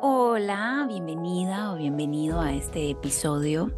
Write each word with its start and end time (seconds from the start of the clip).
Hola, 0.00 0.84
bienvenida 0.86 1.72
o 1.72 1.76
bienvenido 1.76 2.40
a 2.40 2.52
este 2.52 2.88
episodio 2.88 3.72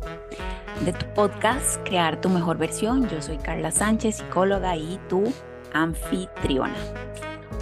de 0.84 0.92
tu 0.92 1.06
podcast 1.14 1.82
Crear 1.82 2.20
tu 2.20 2.28
mejor 2.28 2.58
versión. 2.58 3.08
Yo 3.08 3.22
soy 3.22 3.38
Carla 3.38 3.70
Sánchez, 3.70 4.16
psicóloga 4.16 4.76
y 4.76 5.00
tu 5.08 5.24
anfitriona. 5.72 6.76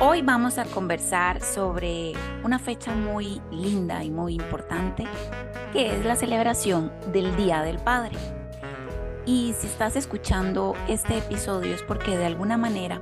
Hoy 0.01 0.22
vamos 0.22 0.58
a 0.58 0.65
conversar 0.65 1.40
sobre 1.40 2.15
una 2.42 2.58
fecha 2.58 2.92
muy 2.97 3.40
linda 3.53 4.03
y 4.03 4.10
muy 4.10 4.35
importante, 4.35 5.04
que 5.72 5.95
es 5.95 6.04
la 6.04 6.17
celebración 6.17 6.90
del 7.13 7.37
Día 7.37 7.63
del 7.63 7.79
Padre. 7.79 8.17
Y 9.25 9.54
si 9.56 9.69
estás 9.69 9.95
escuchando 9.95 10.75
este 10.88 11.19
episodio 11.19 11.77
es 11.77 11.83
porque 11.85 12.19
de 12.19 12.27
alguna 12.27 12.56
manera 12.56 13.01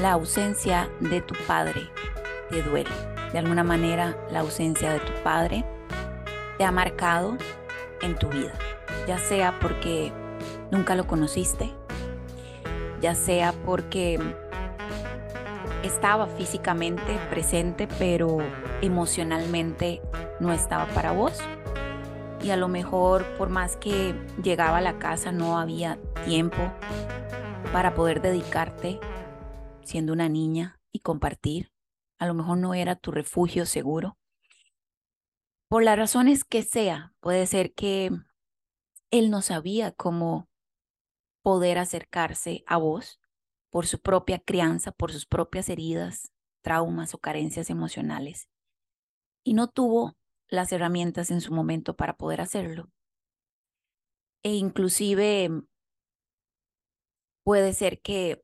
la 0.00 0.10
ausencia 0.10 0.90
de 0.98 1.20
tu 1.20 1.36
padre 1.46 1.88
te 2.50 2.62
duele. 2.62 3.13
De 3.34 3.40
alguna 3.40 3.64
manera 3.64 4.16
la 4.30 4.40
ausencia 4.40 4.92
de 4.92 5.00
tu 5.00 5.12
padre 5.24 5.64
te 6.56 6.62
ha 6.62 6.70
marcado 6.70 7.36
en 8.00 8.16
tu 8.16 8.28
vida, 8.28 8.52
ya 9.08 9.18
sea 9.18 9.58
porque 9.58 10.12
nunca 10.70 10.94
lo 10.94 11.08
conociste, 11.08 11.72
ya 13.00 13.16
sea 13.16 13.52
porque 13.66 14.20
estaba 15.82 16.28
físicamente 16.28 17.18
presente, 17.28 17.88
pero 17.98 18.38
emocionalmente 18.82 20.00
no 20.38 20.52
estaba 20.52 20.86
para 20.94 21.10
vos. 21.10 21.40
Y 22.40 22.50
a 22.50 22.56
lo 22.56 22.68
mejor 22.68 23.24
por 23.36 23.48
más 23.48 23.76
que 23.76 24.14
llegaba 24.44 24.78
a 24.78 24.80
la 24.80 25.00
casa 25.00 25.32
no 25.32 25.58
había 25.58 25.98
tiempo 26.24 26.70
para 27.72 27.94
poder 27.94 28.22
dedicarte 28.22 29.00
siendo 29.82 30.12
una 30.12 30.28
niña 30.28 30.78
y 30.92 31.00
compartir. 31.00 31.73
A 32.24 32.26
lo 32.26 32.32
mejor 32.32 32.56
no 32.56 32.72
era 32.72 32.96
tu 32.96 33.10
refugio 33.10 33.66
seguro. 33.66 34.16
Por 35.68 35.84
las 35.84 35.98
razones 35.98 36.42
que 36.42 36.62
sea, 36.62 37.12
puede 37.20 37.46
ser 37.46 37.74
que 37.74 38.10
él 39.10 39.30
no 39.30 39.42
sabía 39.42 39.92
cómo 39.92 40.48
poder 41.42 41.76
acercarse 41.76 42.64
a 42.66 42.78
vos 42.78 43.20
por 43.68 43.86
su 43.86 44.00
propia 44.00 44.38
crianza, 44.38 44.90
por 44.90 45.12
sus 45.12 45.26
propias 45.26 45.68
heridas, 45.68 46.32
traumas 46.62 47.12
o 47.12 47.18
carencias 47.18 47.68
emocionales. 47.68 48.48
Y 49.44 49.52
no 49.52 49.68
tuvo 49.68 50.16
las 50.48 50.72
herramientas 50.72 51.30
en 51.30 51.42
su 51.42 51.52
momento 51.52 51.94
para 51.94 52.16
poder 52.16 52.40
hacerlo. 52.40 52.90
E 54.42 54.54
inclusive 54.54 55.50
puede 57.42 57.74
ser 57.74 58.00
que 58.00 58.42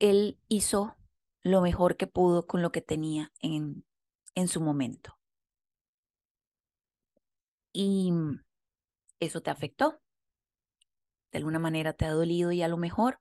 él 0.00 0.36
hizo 0.48 0.96
lo 1.42 1.60
mejor 1.60 1.96
que 1.96 2.06
pudo 2.06 2.46
con 2.46 2.62
lo 2.62 2.72
que 2.72 2.82
tenía 2.82 3.32
en, 3.40 3.84
en 4.34 4.48
su 4.48 4.60
momento. 4.60 5.18
Y 7.72 8.12
eso 9.20 9.40
te 9.40 9.50
afectó 9.50 10.00
de 11.32 11.38
alguna 11.38 11.58
manera 11.58 11.92
te 11.92 12.04
ha 12.04 12.10
dolido 12.10 12.52
y 12.52 12.62
a 12.62 12.68
lo 12.68 12.76
mejor 12.76 13.18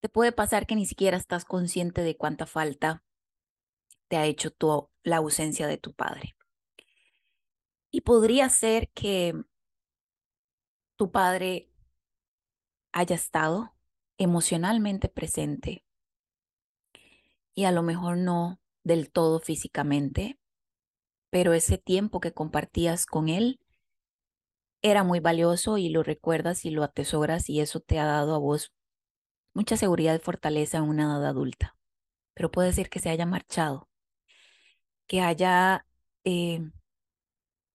te 0.00 0.08
puede 0.08 0.32
pasar 0.32 0.66
que 0.66 0.74
ni 0.74 0.86
siquiera 0.86 1.16
estás 1.16 1.44
consciente 1.44 2.02
de 2.02 2.16
cuánta 2.16 2.46
falta 2.46 3.04
te 4.08 4.16
ha 4.16 4.26
hecho 4.26 4.50
tu, 4.50 4.90
la 5.02 5.18
ausencia 5.18 5.66
de 5.66 5.78
tu 5.78 5.94
padre. 5.94 6.36
Y 7.90 8.00
podría 8.02 8.48
ser 8.48 8.90
que 8.90 9.34
tu 10.96 11.12
padre 11.12 11.70
haya 12.92 13.14
estado 13.14 13.74
emocionalmente 14.18 15.08
presente 15.08 15.84
y 17.54 17.64
a 17.64 17.72
lo 17.72 17.82
mejor 17.82 18.16
no 18.16 18.60
del 18.84 19.10
todo 19.10 19.40
físicamente, 19.40 20.38
pero 21.30 21.52
ese 21.52 21.78
tiempo 21.78 22.20
que 22.20 22.32
compartías 22.32 23.06
con 23.06 23.28
él 23.28 23.60
era 24.82 25.04
muy 25.04 25.20
valioso 25.20 25.78
y 25.78 25.88
lo 25.88 26.02
recuerdas 26.02 26.64
y 26.64 26.70
lo 26.70 26.82
atesoras 26.82 27.48
y 27.48 27.60
eso 27.60 27.80
te 27.80 27.98
ha 27.98 28.04
dado 28.04 28.34
a 28.34 28.38
vos 28.38 28.72
mucha 29.54 29.76
seguridad 29.76 30.14
y 30.14 30.18
fortaleza 30.18 30.78
en 30.78 30.84
una 30.84 31.04
edad 31.04 31.26
adulta. 31.26 31.76
Pero 32.34 32.50
puede 32.50 32.72
ser 32.72 32.88
que 32.90 32.98
se 32.98 33.10
haya 33.10 33.26
marchado, 33.26 33.88
que 35.06 35.20
haya 35.20 35.86
eh, 36.24 36.60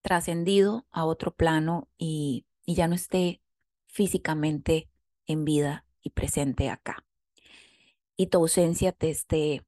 trascendido 0.02 0.86
a 0.92 1.06
otro 1.06 1.34
plano 1.36 1.90
y, 1.98 2.46
y 2.66 2.76
ya 2.76 2.88
no 2.88 2.96
esté 2.96 3.42
físicamente 3.86 4.90
en 5.26 5.46
vida 5.46 5.86
y 6.02 6.10
presente 6.10 6.70
acá. 6.70 7.06
Y 8.16 8.28
tu 8.28 8.40
ausencia 8.40 8.92
te 8.92 9.10
esté 9.10 9.67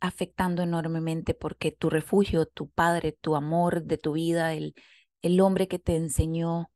afectando 0.00 0.62
enormemente 0.62 1.34
porque 1.34 1.72
tu 1.72 1.90
refugio, 1.90 2.46
tu 2.46 2.68
padre, 2.70 3.12
tu 3.12 3.36
amor 3.36 3.84
de 3.84 3.98
tu 3.98 4.12
vida, 4.12 4.54
el, 4.54 4.74
el 5.22 5.40
hombre 5.40 5.68
que 5.68 5.78
te 5.78 5.96
enseñó 5.96 6.70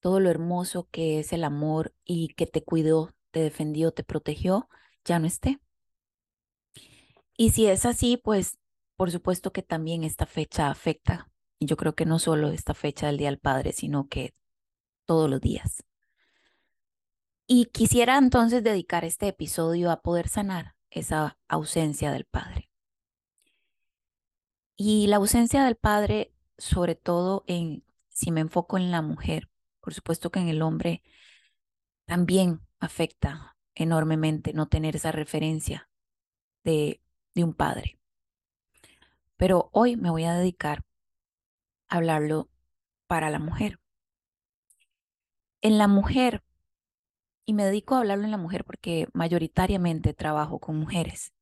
todo 0.00 0.20
lo 0.20 0.30
hermoso 0.30 0.88
que 0.90 1.20
es 1.20 1.32
el 1.32 1.44
amor 1.44 1.94
y 2.04 2.28
que 2.34 2.46
te 2.46 2.62
cuidó, 2.62 3.10
te 3.30 3.40
defendió, 3.40 3.92
te 3.92 4.04
protegió, 4.04 4.68
ya 5.04 5.18
no 5.18 5.26
esté. 5.26 5.60
Y 7.36 7.50
si 7.50 7.66
es 7.66 7.86
así, 7.86 8.16
pues 8.16 8.58
por 8.96 9.10
supuesto 9.10 9.52
que 9.52 9.62
también 9.62 10.04
esta 10.04 10.26
fecha 10.26 10.70
afecta. 10.70 11.28
Y 11.58 11.66
yo 11.66 11.76
creo 11.76 11.94
que 11.94 12.06
no 12.06 12.18
solo 12.18 12.48
esta 12.50 12.74
fecha 12.74 13.06
del 13.06 13.18
Día 13.18 13.28
del 13.30 13.38
Padre, 13.38 13.72
sino 13.72 14.08
que 14.08 14.34
todos 15.06 15.28
los 15.30 15.40
días. 15.40 15.84
Y 17.46 17.66
quisiera 17.66 18.18
entonces 18.18 18.62
dedicar 18.62 19.04
este 19.04 19.28
episodio 19.28 19.90
a 19.90 20.00
poder 20.02 20.28
sanar 20.28 20.74
esa 20.92 21.38
ausencia 21.48 22.12
del 22.12 22.24
Padre. 22.24 22.70
Y 24.76 25.06
la 25.06 25.16
ausencia 25.16 25.64
del 25.64 25.76
Padre 25.76 26.32
sobre 26.58 26.94
todo 26.94 27.44
en, 27.46 27.84
si 28.08 28.30
me 28.30 28.40
enfoco 28.40 28.76
en 28.76 28.90
la 28.90 29.02
mujer, 29.02 29.48
por 29.80 29.94
supuesto 29.94 30.30
que 30.30 30.40
en 30.40 30.48
el 30.48 30.62
hombre 30.62 31.02
también 32.04 32.60
afecta 32.78 33.56
enormemente 33.74 34.52
no 34.52 34.68
tener 34.68 34.96
esa 34.96 35.12
referencia 35.12 35.88
de, 36.62 37.00
de 37.34 37.44
un 37.44 37.54
padre. 37.54 37.98
Pero 39.36 39.70
hoy 39.72 39.96
me 39.96 40.10
voy 40.10 40.24
a 40.24 40.34
dedicar 40.34 40.84
a 41.88 41.96
hablarlo 41.96 42.48
para 43.06 43.30
la 43.30 43.38
mujer. 43.38 43.80
En 45.62 45.78
la 45.78 45.88
mujer, 45.88 46.44
y 47.44 47.54
me 47.54 47.64
dedico 47.64 47.94
a 47.94 47.98
hablarlo 47.98 48.24
en 48.24 48.30
la 48.30 48.36
mujer 48.36 48.64
porque 48.64 49.08
mayoritariamente 49.12 50.14
trabajo 50.14 50.58
con 50.58 50.76
mujeres. 50.76 51.32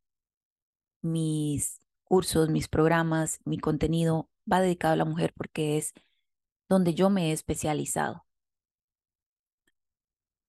Mis 1.02 1.80
cursos, 2.04 2.48
mis 2.50 2.68
programas, 2.68 3.40
mi 3.44 3.58
contenido 3.58 4.28
va 4.50 4.60
dedicado 4.60 4.94
a 4.94 4.96
la 4.96 5.04
mujer 5.04 5.32
porque 5.34 5.78
es 5.78 5.92
donde 6.68 6.94
yo 6.94 7.10
me 7.10 7.30
he 7.30 7.32
especializado. 7.32 8.24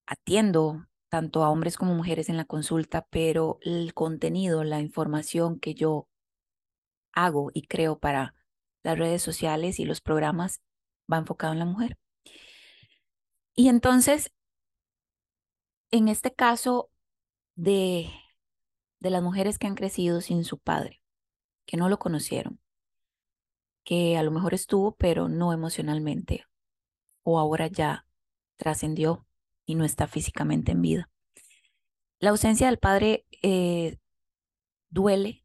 Atiendo 0.05 0.87
tanto 1.09 1.43
a 1.43 1.49
hombres 1.49 1.77
como 1.77 1.93
mujeres 1.93 2.29
en 2.29 2.37
la 2.37 2.45
consulta, 2.45 3.05
pero 3.09 3.59
el 3.61 3.93
contenido, 3.93 4.63
la 4.63 4.79
información 4.79 5.59
que 5.59 5.73
yo 5.73 6.07
hago 7.13 7.51
y 7.53 7.63
creo 7.63 7.99
para 7.99 8.33
las 8.83 8.97
redes 8.97 9.21
sociales 9.21 9.79
y 9.79 9.85
los 9.85 10.01
programas 10.01 10.61
va 11.11 11.17
enfocado 11.17 11.53
en 11.53 11.59
la 11.59 11.65
mujer. 11.65 11.97
Y 13.53 13.67
entonces, 13.67 14.31
en 15.91 16.07
este 16.07 16.33
caso 16.33 16.89
de, 17.55 18.09
de 18.99 19.09
las 19.09 19.21
mujeres 19.21 19.59
que 19.59 19.67
han 19.67 19.75
crecido 19.75 20.21
sin 20.21 20.43
su 20.43 20.57
padre, 20.57 21.01
que 21.65 21.77
no 21.77 21.89
lo 21.89 21.99
conocieron, 21.99 22.59
que 23.83 24.17
a 24.17 24.23
lo 24.23 24.31
mejor 24.31 24.53
estuvo, 24.53 24.95
pero 24.95 25.27
no 25.27 25.53
emocionalmente, 25.53 26.45
o 27.23 27.39
ahora 27.39 27.67
ya 27.67 28.05
trascendió 28.55 29.25
y 29.65 29.75
no 29.75 29.85
está 29.85 30.07
físicamente 30.07 30.71
en 30.71 30.81
vida. 30.81 31.09
La 32.19 32.29
ausencia 32.29 32.67
del 32.67 32.77
padre 32.77 33.25
eh, 33.41 33.97
duele 34.89 35.43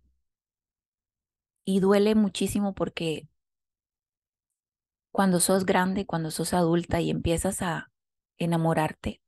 y 1.64 1.80
duele 1.80 2.14
muchísimo 2.14 2.74
porque 2.74 3.28
cuando 5.10 5.40
sos 5.40 5.64
grande, 5.64 6.04
cuando 6.04 6.30
sos 6.30 6.52
adulta 6.52 7.00
y 7.00 7.10
empiezas 7.10 7.62
a 7.62 7.90
enamorarte, 8.36 9.22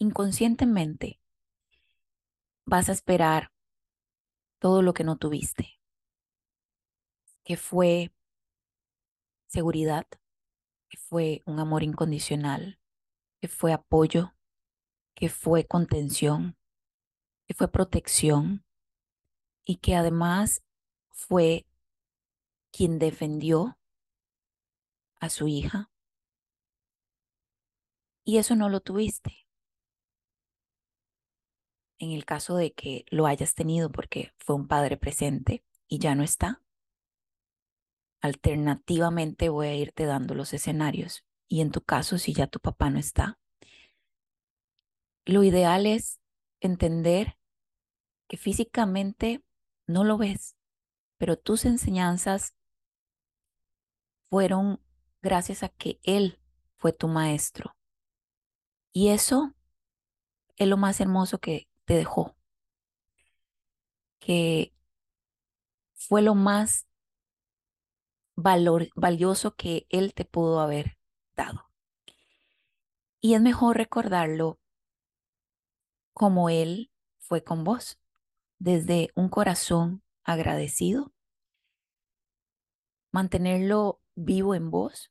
inconscientemente 0.00 1.20
vas 2.64 2.88
a 2.88 2.92
esperar 2.92 3.52
todo 4.58 4.80
lo 4.80 4.94
que 4.94 5.04
no 5.04 5.18
tuviste, 5.18 5.78
que 7.44 7.58
fue 7.58 8.10
seguridad, 9.46 10.06
que 10.88 10.96
fue 10.96 11.42
un 11.44 11.60
amor 11.60 11.82
incondicional, 11.82 12.80
que 13.40 13.48
fue 13.48 13.74
apoyo, 13.74 14.34
que 15.14 15.28
fue 15.28 15.66
contención, 15.66 16.56
que 17.46 17.52
fue 17.52 17.70
protección 17.70 18.64
y 19.66 19.76
que 19.76 19.96
además 19.96 20.62
fue 21.10 21.66
quien 22.72 22.98
defendió 22.98 23.78
a 25.20 25.28
su 25.28 25.46
hija. 25.46 25.90
Y 28.24 28.38
eso 28.38 28.56
no 28.56 28.70
lo 28.70 28.80
tuviste. 28.80 29.49
En 32.00 32.10
el 32.10 32.24
caso 32.24 32.56
de 32.56 32.72
que 32.72 33.04
lo 33.10 33.26
hayas 33.26 33.54
tenido 33.54 33.92
porque 33.92 34.32
fue 34.38 34.56
un 34.56 34.66
padre 34.66 34.96
presente 34.96 35.62
y 35.86 35.98
ya 35.98 36.16
no 36.16 36.24
está. 36.24 36.62
Alternativamente 38.22 39.50
voy 39.50 39.68
a 39.68 39.76
irte 39.76 40.06
dando 40.06 40.34
los 40.34 40.52
escenarios. 40.52 41.24
Y 41.46 41.60
en 41.60 41.70
tu 41.70 41.82
caso, 41.82 42.18
si 42.18 42.32
ya 42.32 42.46
tu 42.46 42.58
papá 42.58 42.90
no 42.90 42.98
está, 42.98 43.38
lo 45.26 45.44
ideal 45.44 45.86
es 45.86 46.20
entender 46.60 47.38
que 48.28 48.36
físicamente 48.36 49.44
no 49.86 50.04
lo 50.04 50.16
ves, 50.16 50.56
pero 51.18 51.36
tus 51.36 51.64
enseñanzas 51.64 52.54
fueron 54.30 54.80
gracias 55.20 55.62
a 55.62 55.68
que 55.68 56.00
Él 56.02 56.40
fue 56.76 56.92
tu 56.92 57.08
maestro. 57.08 57.76
Y 58.92 59.08
eso 59.08 59.54
es 60.56 60.68
lo 60.68 60.76
más 60.76 61.00
hermoso 61.00 61.38
que 61.38 61.69
te 61.90 61.96
dejó, 61.96 62.36
que 64.20 64.72
fue 65.92 66.22
lo 66.22 66.36
más 66.36 66.86
valioso 68.36 69.56
que 69.56 69.88
Él 69.88 70.14
te 70.14 70.24
pudo 70.24 70.60
haber 70.60 70.98
dado. 71.34 71.68
Y 73.20 73.34
es 73.34 73.40
mejor 73.40 73.76
recordarlo 73.76 74.60
como 76.12 76.48
Él 76.48 76.92
fue 77.18 77.42
con 77.42 77.64
vos, 77.64 77.98
desde 78.60 79.10
un 79.16 79.28
corazón 79.28 80.04
agradecido, 80.22 81.12
mantenerlo 83.10 84.00
vivo 84.14 84.54
en 84.54 84.70
vos 84.70 85.10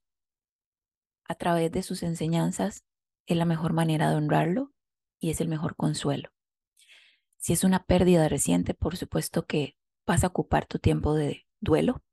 a 1.25 1.35
través 1.35 1.73
de 1.73 1.83
sus 1.83 2.03
enseñanzas 2.03 2.85
es 3.25 3.35
la 3.35 3.43
mejor 3.43 3.73
manera 3.73 4.09
de 4.09 4.15
honrarlo 4.15 4.71
y 5.19 5.29
es 5.29 5.41
el 5.41 5.49
mejor 5.49 5.75
consuelo. 5.75 6.29
Si 7.39 7.53
es 7.53 7.63
una 7.63 7.83
pérdida 7.85 8.27
reciente, 8.27 8.73
por 8.73 8.97
supuesto 8.97 9.45
que 9.45 9.77
vas 10.05 10.23
a 10.23 10.27
ocupar 10.27 10.65
tu 10.65 10.77
tiempo 10.77 11.15
de 11.15 11.47
duelo, 11.61 12.03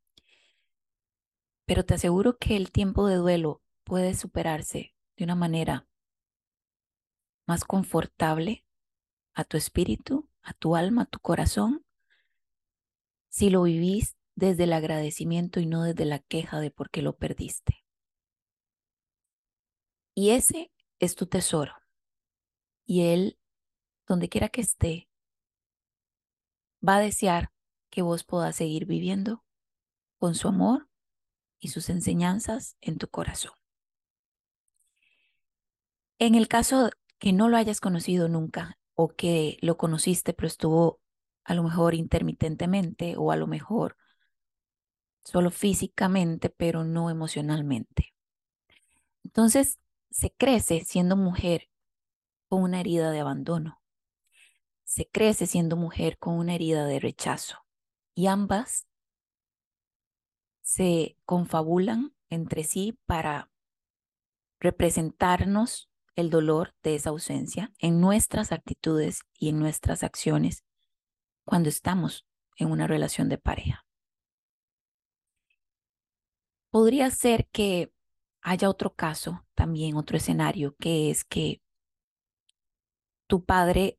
pero 1.66 1.84
te 1.84 1.94
aseguro 1.94 2.38
que 2.38 2.56
el 2.56 2.70
tiempo 2.70 3.06
de 3.08 3.16
duelo 3.16 3.60
puede 3.84 4.14
superarse 4.14 4.94
de 5.16 5.24
una 5.24 5.34
manera 5.34 5.88
más 7.44 7.64
confortable 7.64 8.64
a 9.34 9.44
tu 9.44 9.56
espíritu, 9.56 10.28
a 10.42 10.52
tu 10.52 10.76
alma, 10.76 11.02
a 11.02 11.06
tu 11.06 11.18
corazón, 11.18 11.84
si 13.28 13.50
lo 13.50 13.64
vivís 13.64 14.16
desde 14.36 14.64
el 14.64 14.72
agradecimiento 14.72 15.58
y 15.58 15.66
no 15.66 15.82
desde 15.82 16.04
la 16.04 16.20
queja 16.20 16.60
de 16.60 16.70
por 16.70 16.88
qué 16.88 17.02
lo 17.02 17.16
perdiste. 17.16 17.84
Y 20.14 20.30
ese 20.30 20.72
es 20.98 21.16
tu 21.16 21.26
tesoro. 21.26 21.74
Y 22.84 23.02
Él, 23.02 23.38
donde 24.06 24.28
quiera 24.28 24.48
que 24.48 24.60
esté, 24.60 25.08
va 26.86 26.96
a 26.96 27.00
desear 27.00 27.52
que 27.90 28.02
vos 28.02 28.24
puedas 28.24 28.56
seguir 28.56 28.86
viviendo 28.86 29.44
con 30.18 30.34
su 30.34 30.48
amor 30.48 30.88
y 31.58 31.68
sus 31.68 31.88
enseñanzas 31.88 32.76
en 32.80 32.98
tu 32.98 33.08
corazón. 33.08 33.52
En 36.18 36.34
el 36.34 36.48
caso 36.48 36.90
que 37.18 37.32
no 37.32 37.48
lo 37.48 37.56
hayas 37.56 37.80
conocido 37.80 38.28
nunca 38.28 38.78
o 38.94 39.08
que 39.08 39.58
lo 39.60 39.76
conociste 39.76 40.32
pero 40.32 40.46
estuvo 40.46 41.00
a 41.44 41.54
lo 41.54 41.62
mejor 41.62 41.94
intermitentemente 41.94 43.16
o 43.16 43.30
a 43.30 43.36
lo 43.36 43.46
mejor 43.46 43.96
solo 45.24 45.50
físicamente 45.50 46.50
pero 46.50 46.84
no 46.84 47.10
emocionalmente. 47.10 48.14
Entonces 49.24 49.78
se 50.10 50.32
crece 50.32 50.84
siendo 50.84 51.16
mujer 51.16 51.68
con 52.48 52.62
una 52.62 52.80
herida 52.80 53.10
de 53.10 53.20
abandono. 53.20 53.80
Se 54.96 55.06
crece 55.06 55.44
siendo 55.44 55.76
mujer 55.76 56.16
con 56.16 56.38
una 56.38 56.54
herida 56.54 56.86
de 56.86 56.98
rechazo. 56.98 57.66
Y 58.14 58.28
ambas 58.28 58.86
se 60.62 61.18
confabulan 61.26 62.16
entre 62.30 62.64
sí 62.64 62.98
para 63.04 63.50
representarnos 64.58 65.90
el 66.14 66.30
dolor 66.30 66.74
de 66.82 66.94
esa 66.94 67.10
ausencia 67.10 67.74
en 67.78 68.00
nuestras 68.00 68.52
actitudes 68.52 69.20
y 69.34 69.50
en 69.50 69.58
nuestras 69.58 70.02
acciones 70.02 70.64
cuando 71.44 71.68
estamos 71.68 72.24
en 72.56 72.70
una 72.70 72.86
relación 72.86 73.28
de 73.28 73.36
pareja. 73.36 73.84
Podría 76.70 77.10
ser 77.10 77.48
que 77.48 77.92
haya 78.40 78.70
otro 78.70 78.94
caso, 78.94 79.46
también 79.54 79.98
otro 79.98 80.16
escenario, 80.16 80.74
que 80.76 81.10
es 81.10 81.22
que 81.22 81.60
tu 83.26 83.44
padre 83.44 83.98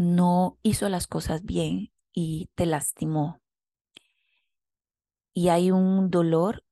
no 0.00 0.58
hizo 0.62 0.88
las 0.88 1.06
cosas 1.06 1.44
bien 1.44 1.92
y 2.10 2.48
te 2.54 2.64
lastimó 2.64 3.42
y 5.34 5.50
hay 5.50 5.70
un 5.70 6.10
dolor 6.10 6.64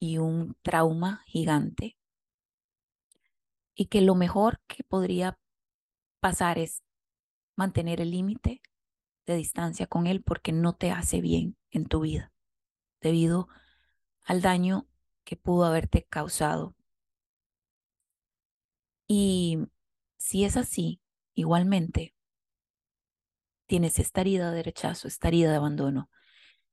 y 0.00 0.16
un 0.16 0.56
trauma 0.62 1.22
gigante 1.26 1.98
y 3.74 3.88
que 3.88 4.00
lo 4.00 4.14
mejor 4.14 4.62
que 4.66 4.82
podría 4.82 5.38
pasar 6.20 6.58
es 6.58 6.82
mantener 7.54 8.00
el 8.00 8.12
límite 8.12 8.62
de 9.26 9.34
distancia 9.36 9.86
con 9.86 10.06
él 10.06 10.22
porque 10.22 10.52
no 10.52 10.74
te 10.74 10.90
hace 10.90 11.20
bien 11.20 11.58
en 11.70 11.84
tu 11.84 12.00
vida 12.00 12.32
debido 13.02 13.48
al 14.24 14.40
daño 14.40 14.88
que 15.24 15.36
pudo 15.36 15.66
haberte 15.66 16.04
causado. 16.04 16.74
Y 19.06 19.58
si 20.16 20.44
es 20.44 20.56
así, 20.56 21.02
igualmente, 21.34 22.14
tienes 23.68 23.98
esta 23.98 24.22
herida 24.22 24.50
de 24.50 24.64
rechazo, 24.64 25.06
esta 25.06 25.28
herida 25.28 25.50
de 25.50 25.56
abandono, 25.56 26.10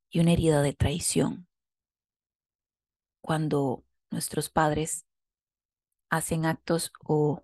y 0.10 0.22
una 0.22 0.32
herida 0.32 0.62
de 0.62 0.74
traición. 0.74 1.48
Cuando 3.22 3.84
nuestros 4.10 4.50
padres 4.50 5.06
hacen 6.10 6.46
actos 6.46 6.92
o 7.04 7.44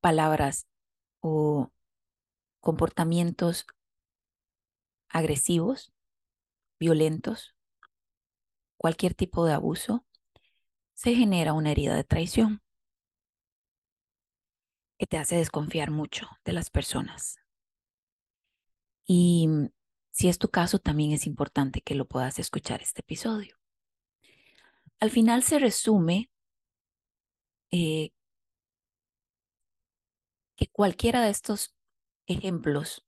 palabras 0.00 0.66
o 1.20 1.70
comportamientos 2.60 3.66
agresivos, 5.08 5.92
violentos, 6.80 7.54
cualquier 8.78 9.14
tipo 9.14 9.44
de 9.44 9.52
abuso, 9.52 10.06
se 10.94 11.14
genera 11.14 11.52
una 11.52 11.72
herida 11.72 11.94
de 11.94 12.04
traición 12.04 12.62
que 14.98 15.06
te 15.06 15.18
hace 15.18 15.36
desconfiar 15.36 15.90
mucho 15.90 16.28
de 16.44 16.54
las 16.54 16.70
personas. 16.70 17.45
Y 19.06 19.48
si 20.10 20.28
es 20.28 20.38
tu 20.38 20.48
caso, 20.48 20.78
también 20.78 21.12
es 21.12 21.26
importante 21.26 21.80
que 21.80 21.94
lo 21.94 22.06
puedas 22.06 22.38
escuchar 22.38 22.82
este 22.82 23.02
episodio. 23.02 23.56
Al 24.98 25.10
final 25.10 25.42
se 25.42 25.58
resume 25.58 26.30
eh, 27.70 28.10
que 30.56 30.66
cualquiera 30.68 31.22
de 31.22 31.30
estos 31.30 31.74
ejemplos 32.26 33.04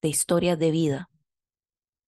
de 0.00 0.08
historias 0.08 0.58
de 0.58 0.70
vida 0.70 1.10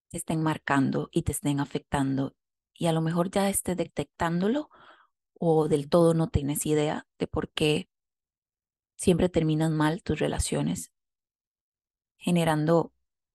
te 0.08 0.16
estén 0.16 0.42
marcando 0.42 1.08
y 1.12 1.22
te 1.22 1.32
estén 1.32 1.60
afectando 1.60 2.34
y 2.72 2.86
a 2.86 2.92
lo 2.92 3.00
mejor 3.00 3.30
ya 3.30 3.48
estés 3.48 3.76
detectándolo 3.76 4.70
o 5.34 5.68
del 5.68 5.88
todo 5.88 6.14
no 6.14 6.28
tienes 6.28 6.64
idea 6.66 7.06
de 7.18 7.26
por 7.26 7.50
qué 7.50 7.88
siempre 8.96 9.28
terminan 9.28 9.76
mal 9.76 10.02
tus 10.02 10.18
relaciones, 10.18 10.92
generando 12.16 12.93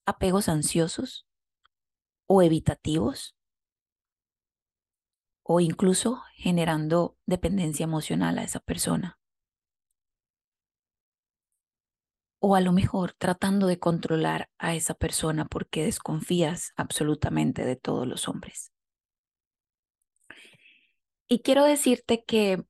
apegos 0.10 0.50
ansiosos 0.50 1.28
o 2.28 2.42
evitativos 2.42 3.36
o 5.44 5.60
incluso 5.60 6.22
generando 6.36 7.18
dependencia 7.26 7.84
emocional 7.84 8.38
a 8.38 8.44
esa 8.44 8.60
persona. 8.60 9.18
O 12.40 12.56
a 12.56 12.62
lo 12.62 12.72
mejor 12.72 13.14
tratando 13.14 13.68
de 13.68 13.80
controlar 13.80 14.50
a 14.60 14.76
esa 14.76 14.94
persona 14.94 15.46
porque 15.46 15.84
desconfías 15.84 16.72
absolutamente 16.76 17.66
de 17.66 17.76
todos 17.76 18.08
los 18.08 18.28
hombres. 18.28 18.72
Y 21.28 21.42
quiero 21.42 21.64
decirte 21.64 22.24
que 22.24 22.64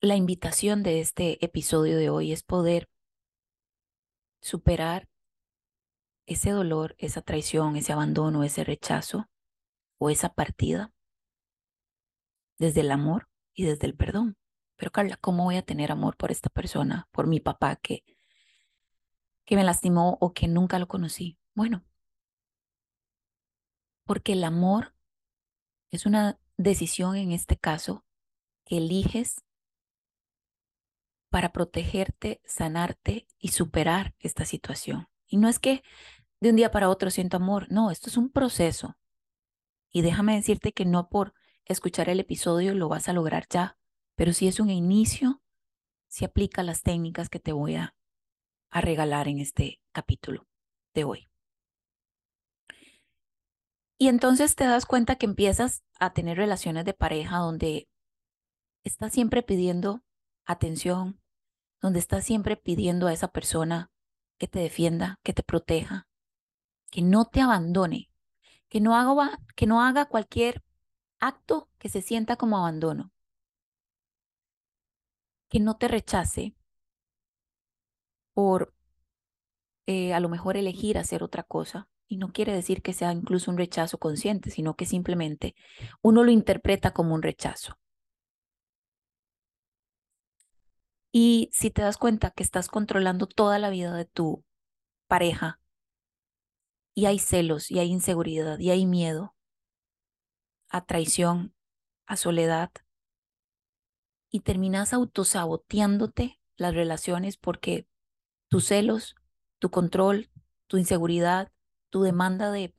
la 0.00 0.14
invitación 0.14 0.82
de 0.82 1.00
este 1.00 1.44
episodio 1.44 1.98
de 1.98 2.10
hoy 2.10 2.32
es 2.32 2.44
poder 2.44 2.88
superar 4.40 5.08
ese 6.28 6.50
dolor, 6.50 6.94
esa 6.98 7.22
traición, 7.22 7.76
ese 7.76 7.92
abandono, 7.92 8.44
ese 8.44 8.62
rechazo 8.62 9.28
o 9.98 10.10
esa 10.10 10.34
partida 10.34 10.92
desde 12.58 12.82
el 12.82 12.90
amor 12.90 13.28
y 13.54 13.64
desde 13.64 13.86
el 13.86 13.96
perdón. 13.96 14.36
Pero 14.76 14.92
Carla, 14.92 15.16
¿cómo 15.16 15.44
voy 15.44 15.56
a 15.56 15.64
tener 15.64 15.90
amor 15.90 16.16
por 16.16 16.30
esta 16.30 16.50
persona, 16.50 17.08
por 17.12 17.26
mi 17.26 17.40
papá 17.40 17.76
que, 17.76 18.04
que 19.46 19.56
me 19.56 19.64
lastimó 19.64 20.18
o 20.20 20.34
que 20.34 20.48
nunca 20.48 20.78
lo 20.78 20.86
conocí? 20.86 21.38
Bueno, 21.54 21.84
porque 24.04 24.34
el 24.34 24.44
amor 24.44 24.94
es 25.90 26.04
una 26.04 26.38
decisión 26.58 27.16
en 27.16 27.32
este 27.32 27.56
caso 27.56 28.04
que 28.66 28.76
eliges 28.76 29.42
para 31.30 31.52
protegerte, 31.52 32.42
sanarte 32.44 33.26
y 33.38 33.48
superar 33.48 34.14
esta 34.18 34.44
situación. 34.44 35.08
Y 35.26 35.36
no 35.36 35.48
es 35.48 35.58
que 35.58 35.82
de 36.40 36.50
un 36.50 36.56
día 36.56 36.70
para 36.70 36.88
otro 36.88 37.10
siento 37.10 37.36
amor. 37.36 37.66
No, 37.70 37.90
esto 37.90 38.10
es 38.10 38.16
un 38.16 38.30
proceso. 38.30 38.96
Y 39.90 40.02
déjame 40.02 40.34
decirte 40.34 40.72
que 40.72 40.84
no 40.84 41.08
por 41.08 41.34
escuchar 41.64 42.08
el 42.08 42.20
episodio 42.20 42.74
lo 42.74 42.88
vas 42.88 43.08
a 43.08 43.12
lograr 43.12 43.46
ya, 43.48 43.76
pero 44.14 44.32
si 44.32 44.48
es 44.48 44.60
un 44.60 44.70
inicio, 44.70 45.42
si 46.08 46.24
aplica 46.24 46.62
las 46.62 46.82
técnicas 46.82 47.28
que 47.28 47.40
te 47.40 47.52
voy 47.52 47.76
a, 47.76 47.94
a 48.70 48.80
regalar 48.80 49.28
en 49.28 49.38
este 49.38 49.80
capítulo 49.92 50.46
de 50.94 51.04
hoy. 51.04 51.28
Y 53.98 54.08
entonces 54.08 54.54
te 54.54 54.64
das 54.64 54.86
cuenta 54.86 55.16
que 55.16 55.26
empiezas 55.26 55.82
a 55.98 56.12
tener 56.12 56.36
relaciones 56.36 56.84
de 56.84 56.94
pareja 56.94 57.38
donde 57.38 57.88
estás 58.84 59.12
siempre 59.12 59.42
pidiendo 59.42 60.04
atención, 60.46 61.20
donde 61.80 61.98
estás 61.98 62.24
siempre 62.24 62.56
pidiendo 62.56 63.08
a 63.08 63.12
esa 63.12 63.28
persona 63.28 63.90
que 64.38 64.46
te 64.46 64.60
defienda, 64.60 65.18
que 65.24 65.32
te 65.32 65.42
proteja, 65.42 66.06
que 66.90 67.02
no 67.02 67.26
te 67.26 67.40
abandone, 67.40 68.10
que 68.68 68.80
no 68.80 68.96
haga, 68.96 69.38
que 69.56 69.66
no 69.66 69.82
haga 69.82 70.06
cualquier 70.06 70.62
acto 71.20 71.68
que 71.78 71.88
se 71.88 72.02
sienta 72.02 72.36
como 72.36 72.58
abandono, 72.58 73.12
que 75.48 75.60
no 75.60 75.76
te 75.76 75.88
rechace 75.88 76.54
por 78.34 78.72
eh, 79.86 80.12
a 80.12 80.20
lo 80.20 80.28
mejor 80.28 80.56
elegir 80.56 80.98
hacer 80.98 81.22
otra 81.22 81.42
cosa. 81.42 81.88
Y 82.08 82.18
no 82.18 82.32
quiere 82.32 82.52
decir 82.54 82.82
que 82.82 82.92
sea 82.92 83.12
incluso 83.12 83.50
un 83.50 83.58
rechazo 83.58 83.98
consciente, 83.98 84.50
sino 84.50 84.74
que 84.76 84.86
simplemente 84.86 85.54
uno 86.02 86.24
lo 86.24 86.30
interpreta 86.30 86.92
como 86.92 87.14
un 87.14 87.22
rechazo. 87.22 87.78
Y 91.12 91.50
si 91.52 91.70
te 91.70 91.82
das 91.82 91.96
cuenta 91.96 92.30
que 92.30 92.42
estás 92.42 92.68
controlando 92.68 93.26
toda 93.26 93.58
la 93.58 93.70
vida 93.70 93.94
de 93.94 94.04
tu 94.04 94.44
pareja 95.06 95.60
y 96.98 97.06
hay 97.06 97.20
celos 97.20 97.70
y 97.70 97.78
hay 97.78 97.92
inseguridad 97.92 98.58
y 98.58 98.70
hay 98.70 98.84
miedo 98.84 99.36
a 100.68 100.84
traición, 100.84 101.54
a 102.06 102.16
soledad, 102.16 102.72
y 104.32 104.40
terminas 104.40 104.92
autosaboteándote 104.92 106.40
las 106.56 106.74
relaciones 106.74 107.36
porque 107.36 107.86
tus 108.48 108.66
celos, 108.66 109.14
tu 109.60 109.70
control, 109.70 110.28
tu 110.66 110.76
inseguridad, 110.76 111.52
tu 111.88 112.02
demanda 112.02 112.50
de 112.50 112.74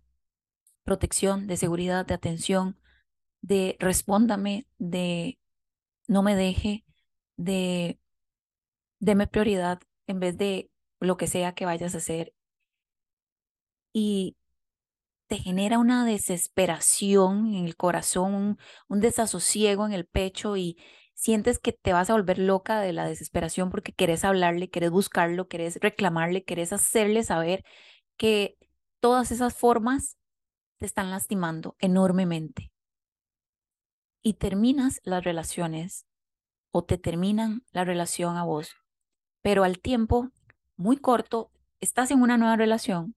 protección, 0.83 1.47
de 1.47 1.55
seguridad, 1.55 2.05
de 2.05 2.15
atención, 2.15 2.77
de 3.39 3.77
respóndame, 3.79 4.67
de 4.79 5.39
no 6.07 6.23
me 6.23 6.35
deje, 6.35 6.83
de 7.37 8.01
deme 8.99 9.27
prioridad 9.27 9.79
en 10.07 10.19
vez 10.19 10.37
de 10.37 10.69
lo 10.99 11.15
que 11.15 11.27
sea 11.27 11.55
que 11.55 11.63
vayas 11.63 11.95
a 11.95 11.99
hacer 11.99 12.33
y 13.93 14.35
te 15.29 15.37
genera 15.37 15.77
una 15.77 16.05
desesperación 16.05 17.53
en 17.53 17.65
el 17.65 17.75
corazón, 17.77 18.57
un, 18.87 18.99
desasosiego 18.99 19.85
en 19.85 19.93
el 19.93 20.07
pecho 20.07 20.57
y 20.57 20.77
sientes 21.13 21.59
que 21.59 21.71
te 21.71 21.93
vas 21.93 22.09
a 22.09 22.13
volver 22.13 22.39
loca 22.39 22.81
de 22.81 22.93
la 22.93 23.07
desesperación 23.07 23.69
porque 23.69 23.93
querés 23.93 24.25
hablarle, 24.25 24.71
querés 24.71 24.89
buscarlo, 24.89 25.47
querés 25.47 25.77
reclamarle, 25.81 26.43
querés 26.45 26.73
hacerle 26.73 27.23
saber 27.23 27.63
que 28.17 28.57
todas 28.99 29.31
esas 29.31 29.53
formas 29.55 30.17
te 30.79 30.87
están 30.87 31.11
lastimando 31.11 31.75
enormemente. 31.79 32.71
Y 34.23 34.33
terminas 34.33 34.99
las 35.03 35.23
relaciones 35.23 36.07
o 36.71 36.83
te 36.83 36.97
terminan 36.97 37.63
la 37.71 37.85
relación 37.85 38.35
a 38.35 38.43
vos, 38.43 38.75
pero 39.43 39.63
al 39.63 39.79
tiempo 39.79 40.31
muy 40.75 40.97
corto 40.97 41.51
estás 41.81 42.09
en 42.09 42.21
una 42.23 42.37
nueva 42.37 42.55
relación 42.55 43.15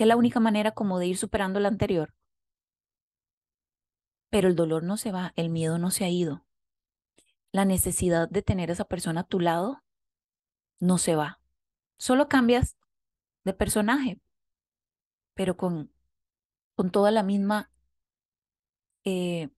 que 0.00 0.04
es 0.04 0.08
la 0.08 0.16
única 0.16 0.40
manera 0.40 0.70
como 0.70 0.98
de 0.98 1.08
ir 1.08 1.18
superando 1.18 1.60
la 1.60 1.68
anterior. 1.68 2.14
Pero 4.30 4.48
el 4.48 4.56
dolor 4.56 4.82
no 4.82 4.96
se 4.96 5.12
va, 5.12 5.34
el 5.36 5.50
miedo 5.50 5.76
no 5.76 5.90
se 5.90 6.06
ha 6.06 6.08
ido. 6.08 6.46
La 7.52 7.66
necesidad 7.66 8.26
de 8.26 8.40
tener 8.40 8.70
a 8.70 8.72
esa 8.72 8.86
persona 8.86 9.20
a 9.20 9.24
tu 9.24 9.40
lado 9.40 9.82
no 10.78 10.96
se 10.96 11.16
va. 11.16 11.38
Solo 11.98 12.30
cambias 12.30 12.78
de 13.44 13.52
personaje, 13.52 14.18
pero 15.34 15.58
con, 15.58 15.92
con 16.76 16.90
toda 16.90 17.10
la 17.10 17.22
misma, 17.22 17.70
eh, 19.04 19.50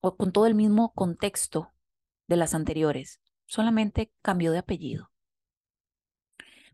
o 0.00 0.16
con 0.16 0.32
todo 0.32 0.46
el 0.46 0.56
mismo 0.56 0.92
contexto 0.92 1.72
de 2.26 2.34
las 2.34 2.52
anteriores. 2.52 3.20
Solamente 3.46 4.12
cambió 4.22 4.50
de 4.50 4.58
apellido. 4.58 5.12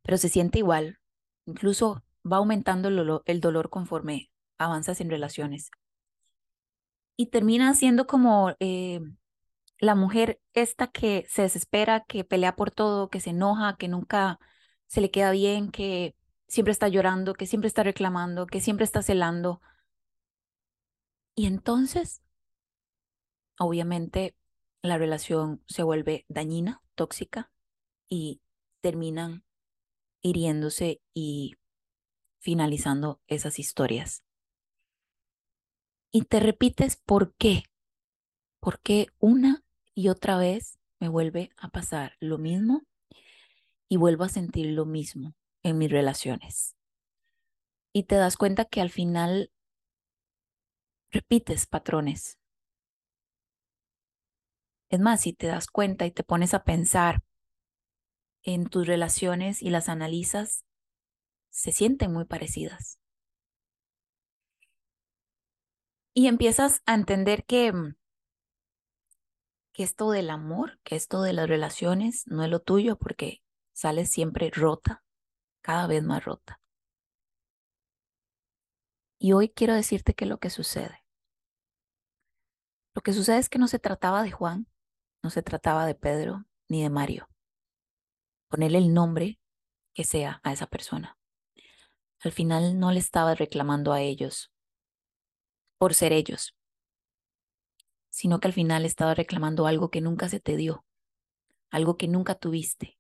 Pero 0.01 0.17
se 0.17 0.31
siente 0.31 0.61
igual. 0.61 1.01
Incluso 1.45 2.03
va 2.31 2.39
aumentando 2.39 2.89
el 3.27 3.41
dolor, 3.41 3.71
conforme 3.71 4.31
avanzas 4.59 5.01
en 5.01 5.11
relaciones. 5.11 5.71
Y 7.17 7.27
termina 7.27 7.75
siendo 7.75 8.07
como 8.07 8.55
eh, 8.61 9.01
la 9.79 9.95
mujer 9.95 10.41
esta 10.53 10.89
que 10.89 11.27
se 11.29 11.43
desespera, 11.43 12.05
que 12.07 12.25
pelea 12.25 12.57
por 12.57 12.71
todo, 12.71 13.09
que 13.09 13.21
se 13.21 13.31
enoja, 13.31 13.77
que 13.77 13.89
nunca 13.89 14.39
se 14.87 15.01
le 15.01 15.11
queda 15.11 15.31
bien, 15.31 15.71
que 15.71 16.17
siempre 16.49 16.73
está 16.73 16.89
llorando, 16.89 17.35
que 17.35 17.47
siempre 17.47 17.69
está 17.69 17.83
reclamando, 17.83 18.47
que 18.47 18.61
siempre 18.61 18.85
está 18.85 19.03
celando. 19.03 19.61
Y 21.35 21.47
entonces, 21.47 22.23
obviamente, 23.59 24.37
la 24.83 24.99
relación 24.99 25.63
se 25.67 25.83
vuelve 25.83 26.25
dañina, 26.29 26.83
tóxica, 26.95 27.51
y 28.09 28.41
terminan 28.81 29.45
hiriéndose 30.21 31.01
y 31.13 31.57
finalizando 32.45 33.23
esas 33.27 33.59
historias. 33.59 34.23
Y 36.13 36.25
te 36.27 36.41
repites 36.41 36.97
por 36.97 37.35
qué. 37.37 37.63
¿Por 38.61 38.81
qué 38.81 39.07
una 39.19 39.65
y 39.95 40.11
otra 40.11 40.37
vez 40.37 40.79
me 41.01 41.09
vuelve 41.09 41.51
a 41.57 41.71
pasar 41.71 42.17
lo 42.21 42.37
mismo 42.37 42.83
y 43.89 43.97
vuelvo 43.97 44.25
a 44.25 44.29
sentir 44.29 44.67
lo 44.67 44.85
mismo 44.85 45.35
en 45.63 45.79
mis 45.79 45.91
relaciones? 45.91 46.77
Y 47.95 48.03
te 48.03 48.17
das 48.17 48.37
cuenta 48.37 48.67
que 48.67 48.83
al 48.83 48.91
final 48.91 49.51
repites 51.11 51.67
patrones. 51.67 52.39
Es 54.91 55.01
más, 55.01 55.23
si 55.23 55.33
te 55.33 55.47
das 55.47 55.69
cuenta 55.69 56.05
y 56.05 56.11
te 56.11 56.25
pones 56.25 56.53
a 56.53 56.63
pensar 56.63 57.23
en 58.43 58.67
tus 58.67 58.87
relaciones 58.87 59.63
y 59.63 59.71
las 59.71 59.89
analizas, 59.89 60.63
se 61.55 61.71
sienten 61.71 62.13
muy 62.13 62.25
parecidas. 62.25 62.99
Y 66.13 66.27
empiezas 66.27 66.83
a 66.85 66.95
entender 66.95 67.45
que, 67.45 67.73
mm, 67.73 67.95
que 69.73 69.85
esto 69.85 70.11
del 70.11 70.31
amor, 70.31 70.81
que 70.83 70.97
esto 70.97 71.23
de 71.23 71.33
las 71.33 71.49
relaciones 71.49 72.27
no 72.27 72.43
es 72.43 72.51
lo 72.51 72.61
tuyo 72.61 72.97
porque 72.99 73.43
sales 73.73 74.11
siempre 74.11 74.51
rota, 74.51 75.05
cada 75.63 75.87
vez 75.87 76.03
más 76.03 76.25
rota. 76.25 76.61
Y 79.19 79.33
hoy 79.33 79.49
quiero 79.49 79.75
decirte 79.75 80.15
qué 80.15 80.25
es 80.25 80.29
lo 80.29 80.39
que 80.39 80.51
sucede. 80.51 81.05
Lo 82.95 83.03
que 83.03 83.13
sucede 83.13 83.39
es 83.39 83.49
que 83.49 83.59
no 83.59 83.69
se 83.69 83.79
trataba 83.79 84.25
de 84.25 84.33
Juan, 84.33 84.67
no 85.23 85.31
se 85.31 85.43
trataba 85.43 85.87
de 85.87 85.95
Pedro 85.95 86.47
ni 86.69 86.83
de 86.83 86.91
Mario. 86.91 87.29
Ponerle 88.49 88.79
el 88.79 88.93
nombre 88.93 89.39
que 89.95 90.05
sea 90.05 90.41
a 90.43 90.53
esa 90.53 90.67
persona. 90.67 91.17
Al 92.25 92.33
final 92.33 92.79
no 92.79 92.91
le 92.91 93.01
estabas 93.01 93.39
reclamando 93.39 93.93
a 93.93 94.01
ellos 94.01 94.51
por 95.77 95.93
ser 95.93 96.15
ellos, 96.15 96.57
sino 98.09 98.41
que 98.41 98.49
al 98.49 98.55
final 98.55 98.87
estabas 98.87 99.19
reclamando 99.19 99.67
algo 99.67 99.91
que 99.91 100.01
nunca 100.01 100.31
se 100.31 100.41
te 100.41 100.57
dio, 100.57 100.87
algo 101.71 101.99
que 101.99 102.09
nunca 102.09 102.35
tuviste, 102.35 102.99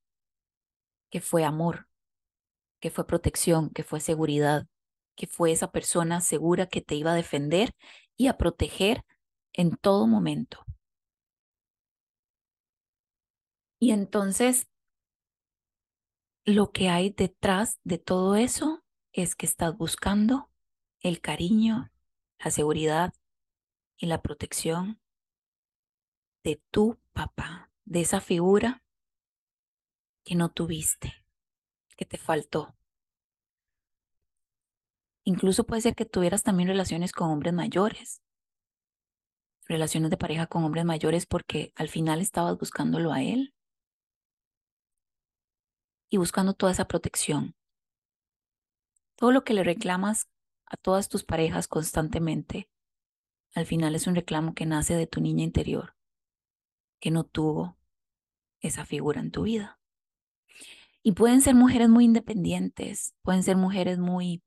que 1.11 1.23
fue 1.23 1.43
amor, 1.43 1.89
que 2.81 2.91
fue 2.91 3.07
protección, 3.07 3.71
que 3.71 3.83
fue 3.83 4.01
seguridad, 4.01 4.67
que 5.17 5.27
fue 5.27 5.53
esa 5.53 5.73
persona 5.73 6.21
segura 6.21 6.67
que 6.67 6.83
te 6.83 6.95
iba 6.95 7.13
a 7.13 7.17
defender 7.17 7.75
y 8.19 8.27
a 8.27 8.37
proteger 8.37 9.07
en 9.55 9.75
todo 9.79 10.07
momento. 10.07 10.67
Y 13.79 13.93
entonces, 13.93 14.69
lo 16.45 16.73
que 16.73 16.91
hay 16.91 17.09
detrás 17.09 17.79
de 17.85 17.97
todo 17.97 18.35
eso 18.35 18.84
es 19.15 19.37
que 19.37 19.47
estás 19.47 19.77
buscando 19.79 20.51
el 20.99 21.21
cariño, 21.21 21.93
la 22.41 22.51
seguridad 22.51 23.15
y 23.97 24.07
la 24.07 24.21
protección 24.21 25.01
de 26.43 26.61
tu 26.73 26.99
papá, 27.13 27.71
de 27.85 28.01
esa 28.01 28.21
figura 28.21 28.83
que 30.25 30.35
no 30.35 30.51
tuviste, 30.51 31.25
que 31.97 32.05
te 32.05 32.19
faltó. 32.19 32.75
Incluso 35.23 35.65
puede 35.65 35.83
ser 35.83 35.95
que 35.95 36.05
tuvieras 36.05 36.43
también 36.43 36.69
relaciones 36.69 37.13
con 37.13 37.31
hombres 37.31 37.55
mayores, 37.55 38.21
relaciones 39.67 40.11
de 40.11 40.17
pareja 40.17 40.49
con 40.49 40.65
hombres 40.65 40.85
mayores 40.85 41.25
porque 41.25 41.73
al 41.77 41.89
final 41.89 42.21
estabas 42.21 42.59
buscándolo 42.59 43.13
a 43.13 43.23
él 43.23 43.55
y 46.11 46.17
buscando 46.17 46.53
toda 46.53 46.73
esa 46.73 46.87
protección 46.87 47.55
Todo 49.17 49.33
lo 49.33 49.45
que 49.45 49.55
le 49.55 49.65
reclamas 49.65 50.29
a 50.67 50.77
todas 50.77 51.09
tus 51.09 51.25
parejas 51.25 51.69
constantemente, 51.69 52.69
al 53.55 53.67
final 53.67 53.95
es 53.95 54.07
un 54.07 54.17
reclamo 54.17 54.55
que 54.55 54.67
nace 54.67 54.95
de 54.95 55.07
tu 55.07 55.21
niña 55.21 55.45
interior, 55.45 55.95
que 57.01 57.11
no 57.11 57.25
tuvo 57.25 57.79
esa 58.61 58.85
figura 58.85 59.21
en 59.21 59.31
tu 59.31 59.43
vida. 59.43 59.79
Y 61.03 61.13
pueden 61.13 61.43
ser 61.43 61.55
mujeres 61.55 61.89
muy 61.89 62.07
independientes, 62.07 63.15
pueden 63.23 63.43
ser 63.43 63.57
mujeres 63.57 63.99
muy 63.99 64.43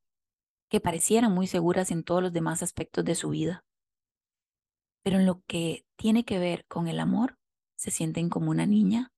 que 0.69 0.81
parecieran 0.81 1.31
muy 1.31 1.47
seguras 1.47 1.91
en 1.91 2.03
todos 2.03 2.21
los 2.21 2.33
demás 2.33 2.61
aspectos 2.61 3.05
de 3.05 3.15
su 3.15 3.29
vida. 3.29 3.63
Pero 5.03 5.19
en 5.19 5.25
lo 5.25 5.41
que 5.47 5.85
tiene 5.95 6.25
que 6.25 6.39
ver 6.39 6.65
con 6.65 6.87
el 6.89 6.99
amor, 6.99 7.37
se 7.77 7.91
sienten 7.91 8.27
como 8.27 8.49
una 8.51 8.65
niña 8.65 9.13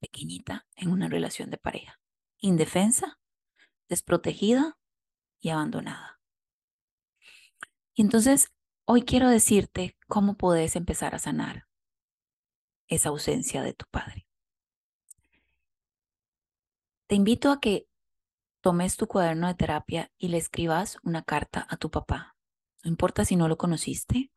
pequeñita 0.00 0.66
en 0.74 0.90
una 0.90 1.08
relación 1.08 1.50
de 1.50 1.58
pareja, 1.58 2.00
indefensa, 2.38 3.20
desprotegida 3.88 4.79
y 5.40 5.50
abandonada. 5.50 6.20
Y 7.94 8.02
entonces, 8.02 8.52
hoy 8.84 9.02
quiero 9.02 9.28
decirte 9.28 9.96
cómo 10.08 10.36
puedes 10.36 10.76
empezar 10.76 11.14
a 11.14 11.18
sanar 11.18 11.66
esa 12.88 13.08
ausencia 13.08 13.62
de 13.62 13.72
tu 13.72 13.86
padre. 13.90 14.26
Te 17.06 17.14
invito 17.14 17.50
a 17.50 17.60
que 17.60 17.88
tomes 18.60 18.96
tu 18.96 19.06
cuaderno 19.06 19.48
de 19.48 19.54
terapia 19.54 20.12
y 20.18 20.28
le 20.28 20.36
escribas 20.36 20.98
una 21.02 21.22
carta 21.22 21.66
a 21.68 21.76
tu 21.76 21.90
papá. 21.90 22.36
No 22.84 22.90
importa 22.90 23.24
si 23.24 23.36
no 23.36 23.48
lo 23.48 23.56
conociste, 23.58 24.30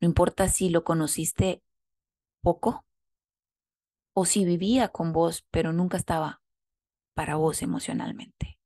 no 0.00 0.06
importa 0.06 0.48
si 0.48 0.70
lo 0.70 0.84
conociste 0.84 1.62
poco 2.40 2.84
o 4.12 4.24
si 4.24 4.44
vivía 4.44 4.88
con 4.88 5.12
vos, 5.12 5.46
pero 5.50 5.72
nunca 5.72 5.96
estaba 5.96 6.42
para 7.14 7.36
vos 7.36 7.62
emocionalmente. 7.62 8.57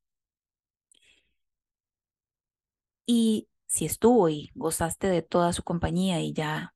Y 3.14 3.50
si 3.66 3.84
estuvo 3.84 4.30
y 4.30 4.50
gozaste 4.54 5.06
de 5.06 5.20
toda 5.20 5.52
su 5.52 5.62
compañía 5.62 6.22
y 6.22 6.32
ya 6.32 6.74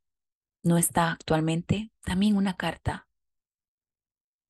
no 0.62 0.76
está 0.76 1.12
actualmente, 1.12 1.90
también 2.02 2.36
una 2.36 2.58
carta 2.58 3.08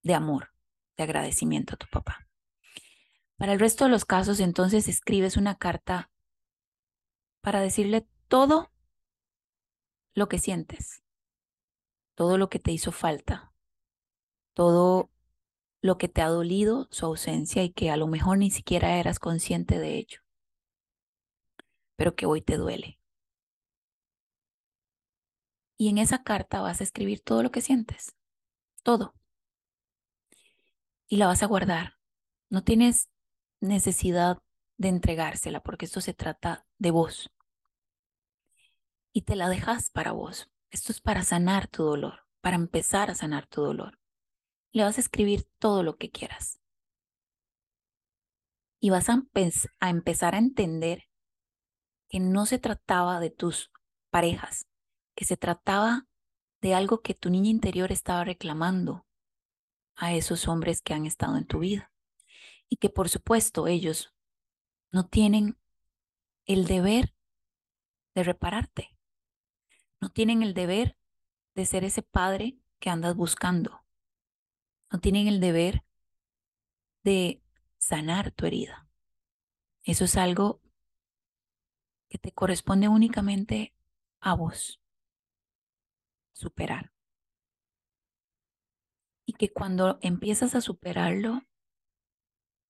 de 0.02 0.14
amor, 0.14 0.50
de 0.96 1.04
agradecimiento 1.04 1.74
a 1.74 1.76
tu 1.76 1.86
papá. 1.86 2.26
Para 3.36 3.52
el 3.52 3.60
resto 3.60 3.84
de 3.84 3.90
los 3.90 4.04
casos, 4.04 4.40
entonces 4.40 4.88
escribes 4.88 5.36
una 5.36 5.54
carta 5.58 6.10
para 7.40 7.60
decirle 7.60 8.08
todo 8.26 8.72
lo 10.12 10.28
que 10.28 10.40
sientes, 10.40 11.04
todo 12.16 12.36
lo 12.36 12.48
que 12.48 12.58
te 12.58 12.72
hizo 12.72 12.90
falta, 12.90 13.52
todo 14.54 15.12
lo 15.82 15.98
que 15.98 16.08
te 16.08 16.20
ha 16.20 16.30
dolido 16.30 16.88
su 16.90 17.06
ausencia 17.06 17.62
y 17.62 17.70
que 17.70 17.92
a 17.92 17.96
lo 17.96 18.08
mejor 18.08 18.38
ni 18.38 18.50
siquiera 18.50 18.96
eras 18.96 19.20
consciente 19.20 19.78
de 19.78 19.98
ello, 19.98 20.25
pero 21.96 22.14
que 22.14 22.26
hoy 22.26 22.42
te 22.42 22.56
duele. 22.56 22.98
Y 25.78 25.88
en 25.88 25.98
esa 25.98 26.22
carta 26.22 26.60
vas 26.60 26.80
a 26.80 26.84
escribir 26.84 27.20
todo 27.20 27.42
lo 27.42 27.50
que 27.50 27.60
sientes, 27.60 28.14
todo. 28.82 29.14
Y 31.08 31.16
la 31.16 31.26
vas 31.26 31.42
a 31.42 31.46
guardar. 31.46 31.98
No 32.48 32.64
tienes 32.64 33.08
necesidad 33.60 34.38
de 34.78 34.88
entregársela 34.88 35.62
porque 35.62 35.86
esto 35.86 36.00
se 36.00 36.14
trata 36.14 36.66
de 36.78 36.90
vos. 36.90 37.30
Y 39.12 39.22
te 39.22 39.36
la 39.36 39.48
dejas 39.48 39.90
para 39.90 40.12
vos. 40.12 40.50
Esto 40.70 40.92
es 40.92 41.00
para 41.00 41.22
sanar 41.22 41.68
tu 41.68 41.84
dolor, 41.84 42.26
para 42.40 42.56
empezar 42.56 43.10
a 43.10 43.14
sanar 43.14 43.46
tu 43.46 43.62
dolor. 43.62 43.98
Le 44.72 44.82
vas 44.82 44.98
a 44.98 45.00
escribir 45.00 45.48
todo 45.58 45.82
lo 45.82 45.96
que 45.96 46.10
quieras. 46.10 46.60
Y 48.78 48.90
vas 48.90 49.08
a, 49.08 49.22
empezar 49.80 50.34
a 50.34 50.38
entender 50.38 51.05
que 52.08 52.20
no 52.20 52.46
se 52.46 52.58
trataba 52.58 53.20
de 53.20 53.30
tus 53.30 53.70
parejas, 54.10 54.66
que 55.14 55.24
se 55.24 55.36
trataba 55.36 56.06
de 56.60 56.74
algo 56.74 57.00
que 57.02 57.14
tu 57.14 57.30
niña 57.30 57.50
interior 57.50 57.92
estaba 57.92 58.24
reclamando 58.24 59.06
a 59.94 60.14
esos 60.14 60.48
hombres 60.48 60.82
que 60.82 60.94
han 60.94 61.06
estado 61.06 61.36
en 61.36 61.46
tu 61.46 61.60
vida. 61.60 61.92
Y 62.68 62.76
que 62.76 62.90
por 62.90 63.08
supuesto 63.08 63.66
ellos 63.66 64.12
no 64.90 65.06
tienen 65.06 65.58
el 66.44 66.66
deber 66.66 67.14
de 68.14 68.24
repararte. 68.24 68.96
No 70.00 70.10
tienen 70.10 70.42
el 70.42 70.54
deber 70.54 70.96
de 71.54 71.66
ser 71.66 71.84
ese 71.84 72.02
padre 72.02 72.58
que 72.78 72.90
andas 72.90 73.14
buscando. 73.14 73.84
No 74.90 75.00
tienen 75.00 75.28
el 75.28 75.40
deber 75.40 75.84
de 77.02 77.42
sanar 77.78 78.32
tu 78.32 78.46
herida. 78.46 78.88
Eso 79.84 80.04
es 80.04 80.16
algo 80.16 80.60
que 82.08 82.18
te 82.18 82.32
corresponde 82.32 82.88
únicamente 82.88 83.74
a 84.20 84.34
vos 84.34 84.80
superar. 86.32 86.92
Y 89.24 89.32
que 89.32 89.52
cuando 89.52 89.98
empiezas 90.02 90.54
a 90.54 90.60
superarlo, 90.60 91.42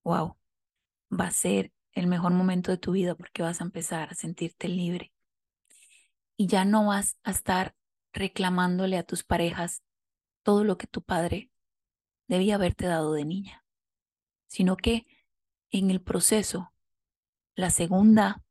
wow, 0.05 0.37
va 1.13 1.27
a 1.27 1.31
ser 1.31 1.73
el 1.93 2.07
mejor 2.07 2.33
momento 2.33 2.71
de 2.71 2.79
tu 2.79 2.93
vida 2.93 3.15
porque 3.15 3.43
vas 3.43 3.61
a 3.61 3.65
empezar 3.65 4.11
a 4.11 4.15
sentirte 4.15 4.69
libre. 4.69 5.13
Y 6.37 6.47
ya 6.47 6.65
no 6.65 6.87
vas 6.87 7.19
a 7.25 7.31
estar 7.31 7.75
reclamándole 8.13 8.97
a 8.97 9.03
tus 9.03 9.25
parejas 9.25 9.83
todo 10.43 10.65
lo 10.65 10.79
que 10.79 10.87
tu 10.87 11.03
padre 11.03 11.51
debía 12.29 12.55
haberte 12.55 12.87
dado 12.87 13.13
de 13.13 13.25
niña, 13.25 13.65
sino 14.47 14.77
que 14.77 15.07
en 15.71 15.91
el 15.91 16.01
proceso, 16.01 16.73
la 17.55 17.71
segunda 17.71 18.46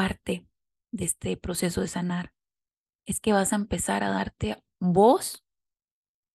parte 0.00 0.46
de 0.92 1.04
este 1.04 1.36
proceso 1.36 1.82
de 1.82 1.88
sanar 1.88 2.32
es 3.04 3.20
que 3.20 3.34
vas 3.34 3.52
a 3.52 3.56
empezar 3.56 4.02
a 4.02 4.08
darte 4.08 4.56
voz 4.78 5.44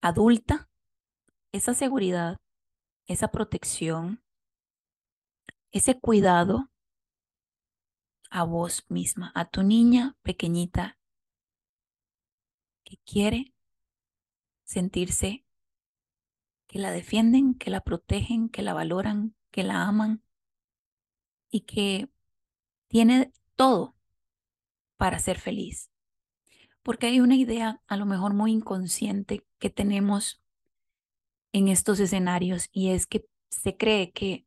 adulta 0.01 0.69
esa 1.51 1.73
seguridad, 1.73 2.37
esa 3.07 3.29
protección, 3.29 4.23
ese 5.71 5.99
cuidado 5.99 6.69
a 8.29 8.43
vos 8.43 8.85
misma, 8.87 9.31
a 9.33 9.45
tu 9.45 9.63
niña 9.63 10.15
pequeñita 10.21 10.99
que 12.83 12.97
quiere 13.03 13.51
sentirse 14.63 15.43
que 16.67 16.77
la 16.77 16.91
defienden, 16.91 17.55
que 17.55 17.71
la 17.71 17.81
protegen, 17.81 18.47
que 18.49 18.61
la 18.61 18.75
valoran, 18.75 19.35
que 19.49 19.63
la 19.63 19.87
aman 19.87 20.21
y 21.49 21.61
que 21.61 22.11
tiene 22.89 23.33
todo 23.55 23.95
para 24.97 25.19
ser 25.19 25.39
feliz 25.39 25.89
porque 26.85 27.07
hay 27.07 27.19
una 27.19 27.35
idea 27.35 27.81
a 27.87 27.97
lo 27.97 28.05
mejor 28.05 28.35
muy 28.35 28.51
inconsciente 28.51 29.43
que 29.57 29.71
tenemos 29.71 30.39
en 31.51 31.67
estos 31.67 31.99
escenarios 31.99 32.69
y 32.71 32.91
es 32.91 33.07
que 33.07 33.25
se 33.49 33.75
cree 33.75 34.11
que 34.11 34.45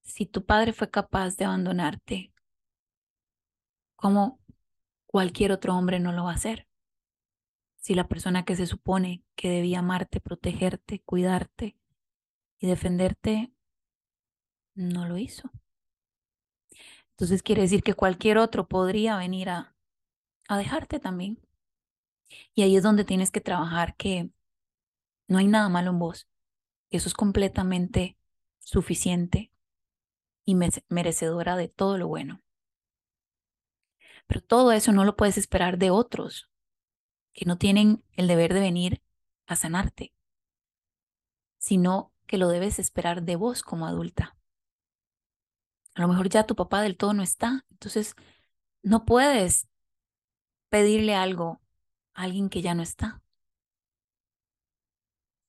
si 0.00 0.24
tu 0.24 0.46
padre 0.46 0.72
fue 0.72 0.88
capaz 0.90 1.36
de 1.36 1.44
abandonarte, 1.44 2.32
como 3.96 4.40
cualquier 5.04 5.52
otro 5.52 5.76
hombre 5.76 6.00
no 6.00 6.12
lo 6.12 6.24
va 6.24 6.30
a 6.30 6.36
hacer. 6.36 6.66
Si 7.76 7.94
la 7.94 8.08
persona 8.08 8.46
que 8.46 8.56
se 8.56 8.64
supone 8.64 9.22
que 9.36 9.50
debía 9.50 9.80
amarte, 9.80 10.22
protegerte, 10.22 11.02
cuidarte 11.02 11.76
y 12.60 12.66
defenderte, 12.66 13.52
no 14.74 15.06
lo 15.06 15.18
hizo. 15.18 15.50
Entonces 17.18 17.42
quiere 17.42 17.62
decir 17.62 17.82
que 17.82 17.94
cualquier 17.94 18.38
otro 18.38 18.68
podría 18.68 19.16
venir 19.16 19.50
a 19.50 19.74
a 20.48 20.56
dejarte 20.56 20.98
también. 20.98 21.38
Y 22.54 22.62
ahí 22.62 22.76
es 22.76 22.82
donde 22.82 23.04
tienes 23.04 23.30
que 23.30 23.40
trabajar 23.40 23.94
que 23.96 24.30
no 25.28 25.38
hay 25.38 25.46
nada 25.46 25.68
malo 25.68 25.90
en 25.90 25.98
vos. 25.98 26.26
Eso 26.90 27.08
es 27.08 27.14
completamente 27.14 28.16
suficiente 28.58 29.52
y 30.44 30.56
merecedora 30.88 31.56
de 31.56 31.68
todo 31.68 31.98
lo 31.98 32.08
bueno. 32.08 32.42
Pero 34.26 34.40
todo 34.40 34.72
eso 34.72 34.92
no 34.92 35.04
lo 35.04 35.16
puedes 35.16 35.38
esperar 35.38 35.78
de 35.78 35.90
otros 35.90 36.50
que 37.34 37.44
no 37.44 37.58
tienen 37.58 38.02
el 38.12 38.26
deber 38.26 38.52
de 38.52 38.60
venir 38.60 39.02
a 39.46 39.54
sanarte, 39.54 40.14
sino 41.58 42.12
que 42.26 42.38
lo 42.38 42.48
debes 42.48 42.78
esperar 42.78 43.22
de 43.22 43.36
vos 43.36 43.62
como 43.62 43.86
adulta. 43.86 44.37
A 45.98 46.02
lo 46.02 46.08
mejor 46.08 46.28
ya 46.28 46.46
tu 46.46 46.54
papá 46.54 46.80
del 46.80 46.96
todo 46.96 47.12
no 47.12 47.24
está, 47.24 47.66
entonces 47.70 48.14
no 48.82 49.04
puedes 49.04 49.66
pedirle 50.68 51.16
algo 51.16 51.60
a 52.14 52.22
alguien 52.22 52.50
que 52.50 52.62
ya 52.62 52.72
no 52.74 52.84
está. 52.84 53.20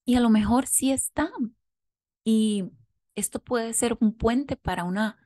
Y 0.06 0.16
a 0.16 0.22
lo 0.22 0.32
mejor 0.32 0.66
sí 0.66 0.92
está. 0.92 1.30
Y 2.24 2.72
esto 3.14 3.40
puede 3.40 3.74
ser 3.74 3.96
un 4.02 4.12
puente 4.12 4.56
para 4.56 4.86
una 4.86 5.20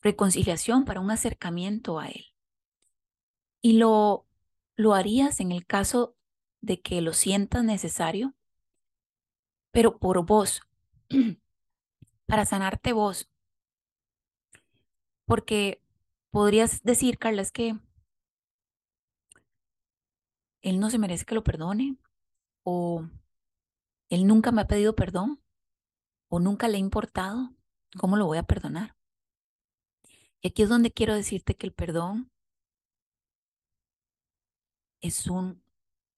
reconciliación, 0.00 0.84
para 0.84 1.00
un 1.00 1.10
acercamiento 1.10 1.98
a 1.98 2.06
Él. 2.06 2.26
Y 3.60 3.78
lo, 3.78 4.28
lo 4.76 4.94
harías 4.94 5.40
en 5.40 5.50
el 5.50 5.66
caso 5.66 6.16
de 6.60 6.80
que 6.80 7.00
lo 7.00 7.14
sientas 7.14 7.64
necesario, 7.64 8.36
pero 9.72 9.98
por 9.98 10.24
vos, 10.24 10.62
para 12.26 12.46
sanarte 12.46 12.92
vos. 12.92 13.29
Porque 15.30 15.80
podrías 16.32 16.82
decir, 16.82 17.16
Carla, 17.16 17.42
es 17.42 17.52
que 17.52 17.78
él 20.60 20.80
no 20.80 20.90
se 20.90 20.98
merece 20.98 21.24
que 21.24 21.36
lo 21.36 21.44
perdone 21.44 21.96
o 22.64 23.08
él 24.08 24.26
nunca 24.26 24.50
me 24.50 24.62
ha 24.62 24.66
pedido 24.66 24.96
perdón 24.96 25.40
o 26.30 26.40
nunca 26.40 26.66
le 26.66 26.78
ha 26.78 26.80
importado. 26.80 27.54
¿Cómo 27.96 28.16
lo 28.16 28.26
voy 28.26 28.38
a 28.38 28.42
perdonar? 28.42 28.96
Y 30.40 30.48
aquí 30.48 30.64
es 30.64 30.68
donde 30.68 30.90
quiero 30.90 31.14
decirte 31.14 31.54
que 31.54 31.68
el 31.68 31.72
perdón 31.74 32.32
es 35.00 35.28
un 35.28 35.62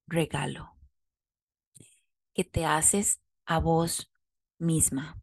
regalo 0.07 0.75
que 2.33 2.45
te 2.45 2.65
haces 2.65 3.21
a 3.45 3.59
vos 3.59 4.11
misma. 4.57 5.23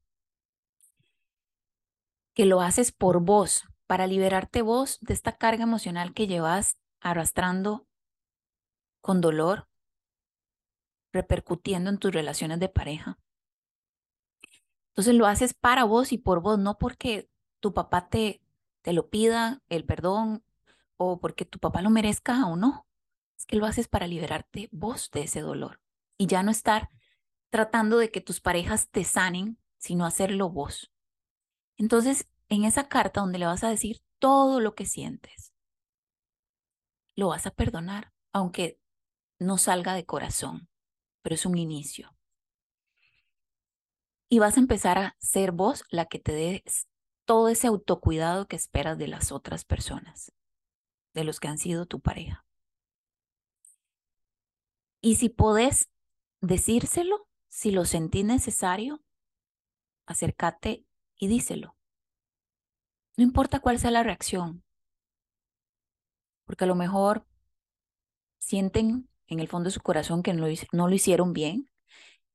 Que 2.36 2.46
lo 2.46 2.62
haces 2.62 2.92
por 2.92 3.20
vos, 3.20 3.64
para 3.90 4.06
liberarte 4.06 4.62
vos 4.62 5.00
de 5.02 5.16
esta 5.16 5.36
carga 5.36 5.64
emocional 5.64 6.14
que 6.14 6.28
llevas 6.28 6.78
arrastrando 7.02 7.88
con 9.02 9.20
dolor, 9.20 9.68
repercutiendo 11.12 11.90
en 11.90 11.98
tus 11.98 12.14
relaciones 12.14 12.60
de 12.60 12.70
pareja. 12.70 13.18
Entonces 14.90 15.16
lo 15.16 15.26
haces 15.26 15.56
para 15.56 15.86
vos 15.86 16.12
y 16.12 16.20
por 16.20 16.40
vos, 16.40 16.60
no 16.60 16.78
porque 16.78 17.32
tu 17.60 17.74
papá 17.74 18.10
te, 18.10 18.44
te 18.84 18.94
lo 18.94 19.10
pida 19.10 19.64
el 19.70 19.86
perdón 19.86 20.44
o 20.98 21.20
porque 21.20 21.46
tu 21.46 21.58
papá 21.58 21.82
lo 21.82 21.90
merezca 21.90 22.46
o 22.46 22.56
no. 22.56 22.86
Es 23.40 23.48
que 23.48 23.56
lo 23.56 23.66
haces 23.66 23.88
para 23.88 24.06
liberarte 24.06 24.70
vos 24.72 25.10
de 25.10 25.24
ese 25.24 25.42
dolor 25.42 25.82
y 26.16 26.28
ya 26.28 26.44
no 26.44 26.52
estar 26.52 26.92
tratando 27.50 27.98
de 27.98 28.12
que 28.12 28.22
tus 28.22 28.40
parejas 28.40 28.92
te 28.92 29.04
sanen, 29.04 29.58
sino 29.80 30.06
hacerlo 30.06 30.52
vos. 30.52 30.92
Entonces, 31.76 32.28
en 32.50 32.66
esa 32.66 32.88
carta 32.88 33.22
donde 33.22 33.40
le 33.40 33.46
vas 33.46 33.64
a 33.64 33.70
decir 33.70 34.02
todo 34.20 34.60
lo 34.60 34.76
que 34.76 34.86
sientes, 34.86 35.54
lo 37.16 37.30
vas 37.30 37.46
a 37.46 37.52
perdonar, 37.52 38.12
aunque 38.34 38.80
no 39.40 39.58
salga 39.58 39.94
de 39.94 40.06
corazón, 40.06 40.70
pero 41.22 41.36
es 41.36 41.46
un 41.46 41.58
inicio. 41.58 42.16
Y 44.30 44.40
vas 44.40 44.58
a 44.58 44.60
empezar 44.60 44.98
a 44.98 45.16
ser 45.20 45.52
vos 45.52 45.84
la 45.90 46.06
que 46.06 46.20
te 46.20 46.34
des 46.34 46.88
todo 47.26 47.50
ese 47.50 47.68
autocuidado 47.68 48.48
que 48.48 48.56
esperas 48.56 48.98
de 48.98 49.08
las 49.08 49.32
otras 49.32 49.66
personas, 49.66 50.32
de 51.14 51.24
los 51.24 51.40
que 51.40 51.48
han 51.48 51.58
sido 51.58 51.86
tu 51.86 52.00
pareja. 52.00 52.46
Y 55.02 55.16
si 55.16 55.30
podés 55.30 55.90
decírselo, 56.42 57.28
si 57.48 57.72
lo 57.72 57.86
sentís 57.86 58.26
necesario, 58.26 59.02
acércate 60.06 60.86
y 61.18 61.28
díselo. 61.28 61.79
No 63.20 63.24
importa 63.24 63.60
cuál 63.60 63.78
sea 63.78 63.92
la 63.92 64.02
reacción, 64.02 64.64
porque 66.46 66.64
a 66.64 66.68
lo 66.68 66.76
mejor 66.76 67.26
sienten 68.38 69.10
en 69.28 69.42
el 69.42 69.50
fondo 69.50 69.68
de 69.68 69.74
su 69.74 69.82
corazón 69.82 70.24
que 70.24 70.34
no 70.34 70.48
lo, 70.88 70.94
hicieron 70.94 71.34
bien 71.34 71.70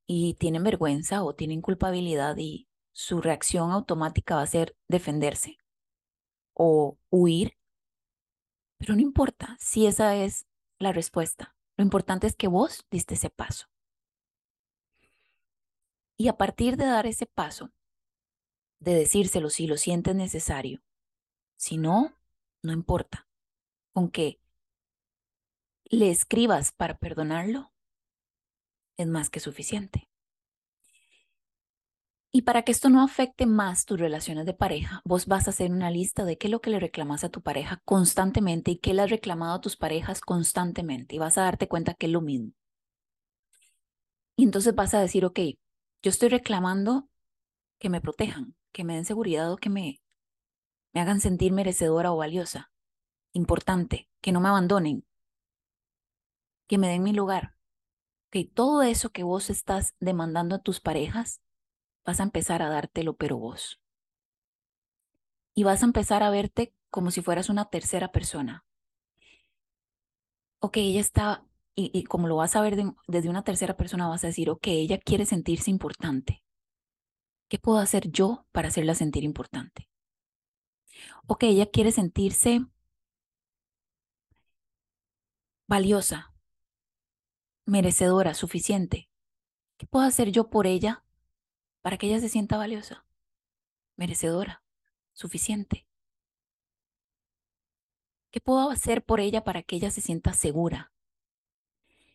y 0.07 0.35
tienen 0.35 0.63
vergüenza 0.63 1.25
o 1.25 1.35
tienen 1.35 1.63
culpabilidad 1.63 2.37
y 2.37 2.69
su 2.93 3.23
reacción 3.23 3.71
automática 3.71 4.37
va 4.37 4.43
a 4.43 4.47
ser 4.47 4.77
defenderse 4.87 5.57
o 6.53 6.99
huir. 7.09 7.57
Pero 8.77 8.95
no 8.95 9.01
importa 9.01 9.57
si 9.59 9.87
esa 9.87 10.15
es 10.17 10.45
la 10.79 10.93
respuesta. 10.93 11.57
Lo 11.79 11.85
importante 11.85 12.27
es 12.27 12.37
que 12.37 12.49
vos 12.49 12.85
diste 12.91 13.15
ese 13.15 13.31
paso. 13.31 13.69
Y 16.19 16.29
a 16.29 16.37
partir 16.37 16.77
de 16.77 16.85
dar 16.85 17.07
ese 17.07 17.25
paso, 17.25 17.71
de 18.85 18.95
decírselo 18.95 19.51
si 19.51 19.67
lo 19.67 19.77
sientes 19.77 20.15
necesario, 20.15 20.83
si 21.57 21.79
no, 21.79 22.17
no 22.63 22.73
importa. 22.73 23.27
Con 23.93 24.11
que 24.11 24.41
le 25.85 26.11
escribas 26.11 26.73
para 26.73 26.99
perdonarlo, 26.99 27.73
es 28.97 29.07
más 29.07 29.31
que 29.31 29.41
suficiente. 29.41 30.09
Y 32.37 32.43
para 32.43 32.63
que 32.63 32.73
esto 32.73 32.89
no 32.91 33.03
afecte 33.03 33.47
más 33.47 33.85
tus 33.85 34.01
relaciones 34.01 34.45
de 34.45 34.55
pareja, 34.55 35.01
vos 35.05 35.27
vas 35.27 35.47
a 35.47 35.51
hacer 35.51 35.71
una 35.71 35.91
lista 35.91 36.25
de 36.25 36.37
qué 36.37 36.49
es 36.49 36.51
lo 36.51 36.61
que 36.61 36.71
le 36.71 36.81
reclamas 36.81 37.23
a 37.23 37.29
tu 37.29 37.43
pareja 37.43 37.81
constantemente 37.85 38.73
y 38.73 38.79
qué 38.79 38.93
le 38.93 39.03
has 39.03 39.11
reclamado 39.11 39.55
a 39.55 39.61
tus 39.61 39.77
parejas 39.77 40.21
constantemente. 40.21 41.15
Y 41.15 41.19
vas 41.19 41.39
a 41.39 41.43
darte 41.43 41.69
cuenta 41.69 41.95
que 41.95 42.07
es 42.07 42.13
lo 42.13 42.21
mismo. 42.21 42.53
Y 44.37 44.43
entonces 44.43 44.75
vas 44.75 44.95
a 44.95 45.01
decir, 45.01 45.25
ok, 45.25 45.39
yo 46.03 46.11
estoy 46.11 46.29
reclamando 46.29 47.09
que 47.79 47.89
me 47.89 48.01
protejan, 48.01 48.57
que 48.75 48.85
me 48.85 48.97
den 48.97 49.07
seguridad 49.07 49.51
o 49.53 49.57
que 49.57 49.71
me, 49.71 50.03
me 50.93 51.01
hagan 51.01 51.21
sentir 51.21 51.53
merecedora 51.53 52.13
o 52.13 52.17
valiosa, 52.17 52.73
importante, 53.33 54.11
que 54.21 54.33
no 54.33 54.41
me 54.41 54.49
abandonen, 54.49 55.07
que 56.67 56.77
me 56.77 56.89
den 56.89 57.03
mi 57.03 57.13
lugar. 57.13 57.55
Que 58.31 58.45
todo 58.45 58.83
eso 58.83 59.11
que 59.11 59.23
vos 59.23 59.49
estás 59.49 59.95
demandando 60.01 60.57
a 60.57 60.63
tus 60.63 60.81
parejas, 60.81 61.41
vas 62.05 62.19
a 62.19 62.25
empezar 62.25 62.63
a 62.63 62.69
dártelo 62.69 63.17
pero 63.17 63.39
vos. 63.39 63.81
Y 65.55 65.63
vas 65.63 65.83
a 65.83 65.87
empezar 65.87 66.23
a 66.23 66.31
verte 66.31 66.75
como 66.91 67.13
si 67.13 67.23
fueras 67.23 67.49
una 67.49 67.67
tercera 67.67 68.11
persona. 68.11 68.65
Ok, 70.59 70.79
ella 70.79 71.01
está, 71.01 71.45
y, 71.77 72.05
como 72.05 72.27
lo 72.27 72.37
vas 72.37 72.57
a 72.57 72.63
ver 72.63 72.77
desde 73.07 73.29
una 73.29 73.45
tercera 73.45 73.77
persona, 73.77 74.09
vas 74.09 74.25
a 74.25 74.29
decir, 74.29 74.51
ok, 74.51 74.67
ella 74.67 74.99
quiere 74.99 75.27
sentirse 75.27 75.71
importante. 75.71 76.44
¿Qué 77.55 77.61
puedo 77.61 77.79
hacer 77.79 78.11
yo 78.11 78.49
para 78.51 78.67
hacerla 78.67 78.97
sentir 78.97 79.23
importante? 79.23 79.89
Ok, 81.29 81.45
ella 81.45 81.71
quiere 81.71 81.93
sentirse 81.93 82.67
valiosa, 85.69 86.35
merecedora, 87.65 88.35
suficiente. 88.35 89.09
¿Qué 89.77 89.87
puedo 89.87 90.05
hacer 90.05 90.33
yo 90.33 90.51
por 90.51 90.67
ella 90.67 91.05
para 91.81 91.97
que 91.97 92.09
ella 92.09 92.19
se 92.19 92.29
sienta 92.29 92.57
valiosa, 92.57 93.07
merecedora, 93.95 94.65
suficiente. 95.13 95.87
¿Qué 98.33 98.41
puedo 98.41 98.69
hacer 98.69 99.05
por 99.05 99.21
ella 99.21 99.45
para 99.45 99.63
que 99.63 99.77
ella 99.77 99.93
se 99.93 100.01
sienta 100.01 100.33
segura? 100.33 100.93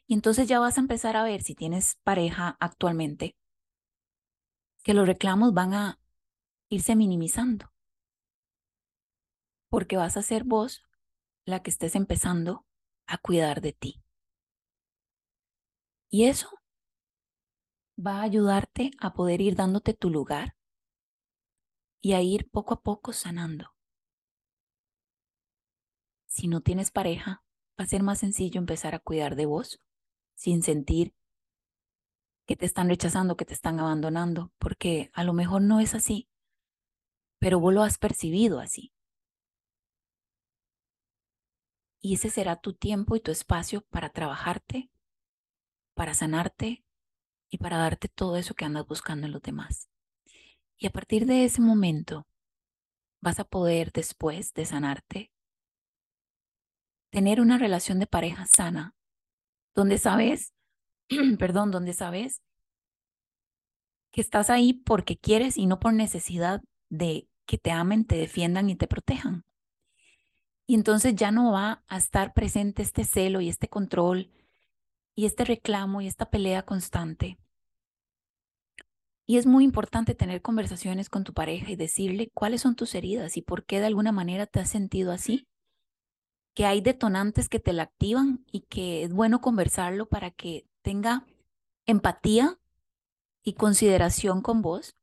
Y 0.05 0.15
entonces 0.15 0.49
ya 0.49 0.59
vas 0.59 0.77
a 0.77 0.81
empezar 0.81 1.15
a 1.15 1.23
ver 1.23 1.43
si 1.43 1.55
tienes 1.55 1.95
pareja 2.03 2.57
actualmente, 2.59 3.37
que 4.83 4.93
los 4.93 5.07
reclamos 5.07 5.53
van 5.53 5.73
a 5.73 5.99
irse 6.69 6.95
minimizando, 6.95 7.71
porque 9.69 9.97
vas 9.97 10.17
a 10.17 10.21
ser 10.21 10.43
vos 10.43 10.83
la 11.45 11.61
que 11.61 11.71
estés 11.71 11.95
empezando 11.95 12.65
a 13.07 13.17
cuidar 13.17 13.61
de 13.61 13.73
ti. 13.73 14.03
Y 16.09 16.25
eso 16.25 16.49
va 17.97 18.19
a 18.19 18.23
ayudarte 18.23 18.91
a 18.99 19.13
poder 19.13 19.41
ir 19.41 19.55
dándote 19.55 19.93
tu 19.93 20.09
lugar 20.09 20.55
y 22.01 22.13
a 22.13 22.21
ir 22.21 22.49
poco 22.49 22.73
a 22.75 22.81
poco 22.81 23.13
sanando. 23.13 23.75
Si 26.27 26.47
no 26.47 26.61
tienes 26.61 26.91
pareja, 26.91 27.43
va 27.79 27.83
a 27.83 27.87
ser 27.87 28.03
más 28.03 28.19
sencillo 28.19 28.59
empezar 28.59 28.95
a 28.95 28.99
cuidar 28.99 29.35
de 29.35 29.45
vos 29.45 29.81
sin 30.35 30.63
sentir 30.63 31.13
que 32.49 32.55
te 32.55 32.65
están 32.65 32.89
rechazando, 32.89 33.37
que 33.37 33.45
te 33.45 33.53
están 33.53 33.79
abandonando, 33.79 34.51
porque 34.57 35.11
a 35.13 35.23
lo 35.23 35.33
mejor 35.33 35.61
no 35.61 35.79
es 35.79 35.93
así, 35.93 36.27
pero 37.37 37.59
vos 37.59 37.71
lo 37.71 37.83
has 37.83 37.99
percibido 37.99 38.59
así. 38.59 38.91
Y 42.01 42.15
ese 42.15 42.31
será 42.31 42.55
tu 42.55 42.73
tiempo 42.73 43.15
y 43.15 43.19
tu 43.19 43.29
espacio 43.29 43.81
para 43.91 44.09
trabajarte, 44.09 44.89
para 45.93 46.15
sanarte 46.15 46.83
y 47.51 47.59
para 47.59 47.77
darte 47.77 48.07
todo 48.07 48.35
eso 48.35 48.55
que 48.55 48.65
andas 48.65 48.87
buscando 48.87 49.27
en 49.27 49.33
los 49.33 49.43
demás. 49.43 49.87
Y 50.75 50.87
a 50.87 50.89
partir 50.89 51.27
de 51.27 51.45
ese 51.45 51.61
momento 51.61 52.25
vas 53.21 53.39
a 53.39 53.43
poder, 53.43 53.91
después 53.91 54.55
de 54.55 54.65
sanarte, 54.65 55.31
tener 57.11 57.41
una 57.41 57.59
relación 57.59 57.99
de 57.99 58.07
pareja 58.07 58.47
sana, 58.47 58.95
donde 59.75 59.99
sabes, 59.99 60.55
perdón, 61.39 61.71
donde 61.71 61.93
sabes 61.93 62.41
que 64.11 64.21
estás 64.21 64.49
ahí 64.49 64.73
porque 64.73 65.17
quieres 65.17 65.57
y 65.57 65.65
no 65.65 65.79
por 65.79 65.93
necesidad 65.93 66.61
de 66.89 67.27
que 67.45 67.57
te 67.57 67.71
amen, 67.71 68.05
te 68.05 68.15
defiendan 68.15 68.69
y 68.69 68.75
te 68.75 68.87
protejan. 68.87 69.43
Y 70.65 70.75
entonces 70.75 71.15
ya 71.15 71.31
no 71.31 71.51
va 71.51 71.83
a 71.87 71.97
estar 71.97 72.33
presente 72.33 72.83
este 72.83 73.03
celo 73.03 73.41
y 73.41 73.49
este 73.49 73.67
control 73.67 74.29
y 75.15 75.25
este 75.25 75.43
reclamo 75.45 76.01
y 76.01 76.07
esta 76.07 76.29
pelea 76.29 76.63
constante. 76.63 77.39
Y 79.25 79.37
es 79.37 79.45
muy 79.45 79.63
importante 79.63 80.15
tener 80.15 80.41
conversaciones 80.41 81.09
con 81.09 81.23
tu 81.23 81.33
pareja 81.33 81.71
y 81.71 81.75
decirle 81.75 82.31
cuáles 82.33 82.61
son 82.61 82.75
tus 82.75 82.95
heridas 82.95 83.37
y 83.37 83.41
por 83.41 83.65
qué 83.65 83.79
de 83.79 83.87
alguna 83.87 84.11
manera 84.11 84.47
te 84.47 84.59
has 84.59 84.69
sentido 84.69 85.11
así. 85.11 85.47
Que 86.55 86.65
hay 86.65 86.81
detonantes 86.81 87.47
que 87.47 87.59
te 87.59 87.73
la 87.73 87.83
activan 87.83 88.45
y 88.51 88.61
que 88.61 89.03
es 89.03 89.13
bueno 89.13 89.39
conversarlo 89.41 90.07
para 90.07 90.31
que 90.31 90.68
tenga 90.89 91.23
empatía 91.85 92.59
y 93.43 93.53
consideración 93.53 94.41
con 94.41 94.63
vos 94.63 94.95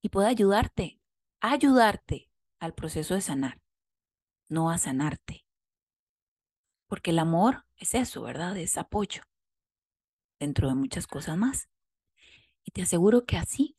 y 0.00 0.10
pueda 0.10 0.28
ayudarte, 0.28 1.00
ayudarte 1.40 2.30
al 2.60 2.72
proceso 2.72 3.14
de 3.14 3.20
sanar, 3.20 3.60
no 4.48 4.70
a 4.70 4.78
sanarte. 4.78 5.44
Porque 6.86 7.10
el 7.10 7.18
amor 7.18 7.66
es 7.78 7.96
eso, 7.96 8.22
¿verdad? 8.22 8.56
Es 8.56 8.78
apoyo 8.78 9.24
dentro 10.38 10.68
de 10.68 10.76
muchas 10.76 11.08
cosas 11.08 11.36
más. 11.36 11.68
Y 12.62 12.70
te 12.70 12.82
aseguro 12.82 13.24
que 13.24 13.38
así 13.38 13.76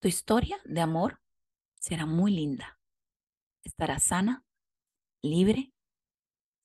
tu 0.00 0.08
historia 0.08 0.60
de 0.66 0.82
amor 0.82 1.18
será 1.80 2.04
muy 2.04 2.30
linda. 2.30 2.78
Estarás 3.64 4.02
sana, 4.02 4.44
libre, 5.22 5.72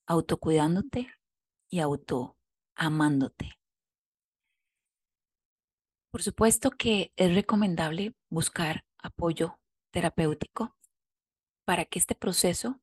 autocuidándote 0.04 1.10
y 1.70 1.80
autoamándote. 1.80 3.63
Por 6.14 6.22
supuesto 6.22 6.70
que 6.70 7.12
es 7.16 7.34
recomendable 7.34 8.14
buscar 8.30 8.84
apoyo 8.98 9.58
terapéutico 9.90 10.76
para 11.64 11.86
que 11.86 11.98
este 11.98 12.14
proceso 12.14 12.80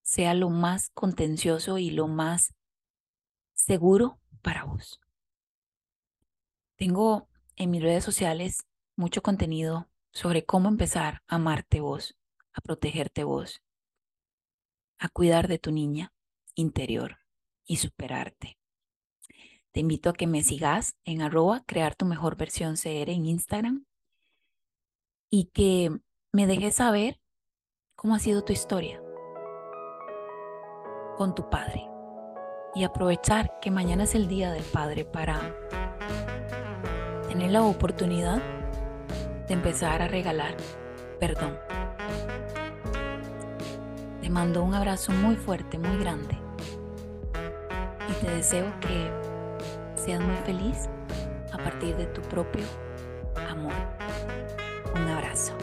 sea 0.00 0.34
lo 0.34 0.50
más 0.50 0.90
contencioso 0.90 1.78
y 1.78 1.90
lo 1.90 2.06
más 2.06 2.54
seguro 3.54 4.20
para 4.40 4.62
vos. 4.62 5.00
Tengo 6.76 7.28
en 7.56 7.72
mis 7.72 7.82
redes 7.82 8.04
sociales 8.04 8.68
mucho 8.94 9.20
contenido 9.20 9.90
sobre 10.12 10.44
cómo 10.44 10.68
empezar 10.68 11.24
a 11.26 11.34
amarte 11.34 11.80
vos, 11.80 12.16
a 12.52 12.60
protegerte 12.60 13.24
vos, 13.24 13.64
a 15.00 15.08
cuidar 15.08 15.48
de 15.48 15.58
tu 15.58 15.72
niña 15.72 16.12
interior 16.54 17.18
y 17.64 17.78
superarte. 17.78 18.59
Te 19.72 19.80
invito 19.80 20.10
a 20.10 20.12
que 20.14 20.26
me 20.26 20.42
sigas 20.42 20.96
en 21.04 21.22
arroba 21.22 21.62
crear 21.64 21.94
tu 21.94 22.04
mejor 22.04 22.36
versión 22.36 22.74
CR 22.74 23.10
en 23.10 23.26
Instagram 23.26 23.84
y 25.30 25.44
que 25.46 25.96
me 26.32 26.48
dejes 26.48 26.74
saber 26.76 27.20
cómo 27.94 28.16
ha 28.16 28.18
sido 28.18 28.42
tu 28.42 28.52
historia 28.52 29.00
con 31.16 31.36
tu 31.36 31.48
padre 31.48 31.88
y 32.74 32.82
aprovechar 32.82 33.60
que 33.60 33.70
mañana 33.70 34.04
es 34.04 34.16
el 34.16 34.26
día 34.26 34.50
del 34.50 34.64
padre 34.64 35.04
para 35.04 35.38
tener 37.28 37.52
la 37.52 37.62
oportunidad 37.62 38.42
de 39.46 39.54
empezar 39.54 40.02
a 40.02 40.08
regalar 40.08 40.56
perdón. 41.20 41.56
Te 44.20 44.30
mando 44.30 44.64
un 44.64 44.74
abrazo 44.74 45.12
muy 45.12 45.36
fuerte, 45.36 45.78
muy 45.78 45.96
grande 45.98 46.36
y 48.08 48.24
te 48.24 48.30
deseo 48.32 48.72
que 48.80 49.29
seas 50.10 50.24
muy 50.24 50.36
feliz 50.44 50.88
a 51.52 51.56
partir 51.58 51.96
de 51.96 52.06
tu 52.06 52.20
propio 52.22 52.64
amor. 53.48 53.72
Un 54.96 55.06
abrazo. 55.06 55.54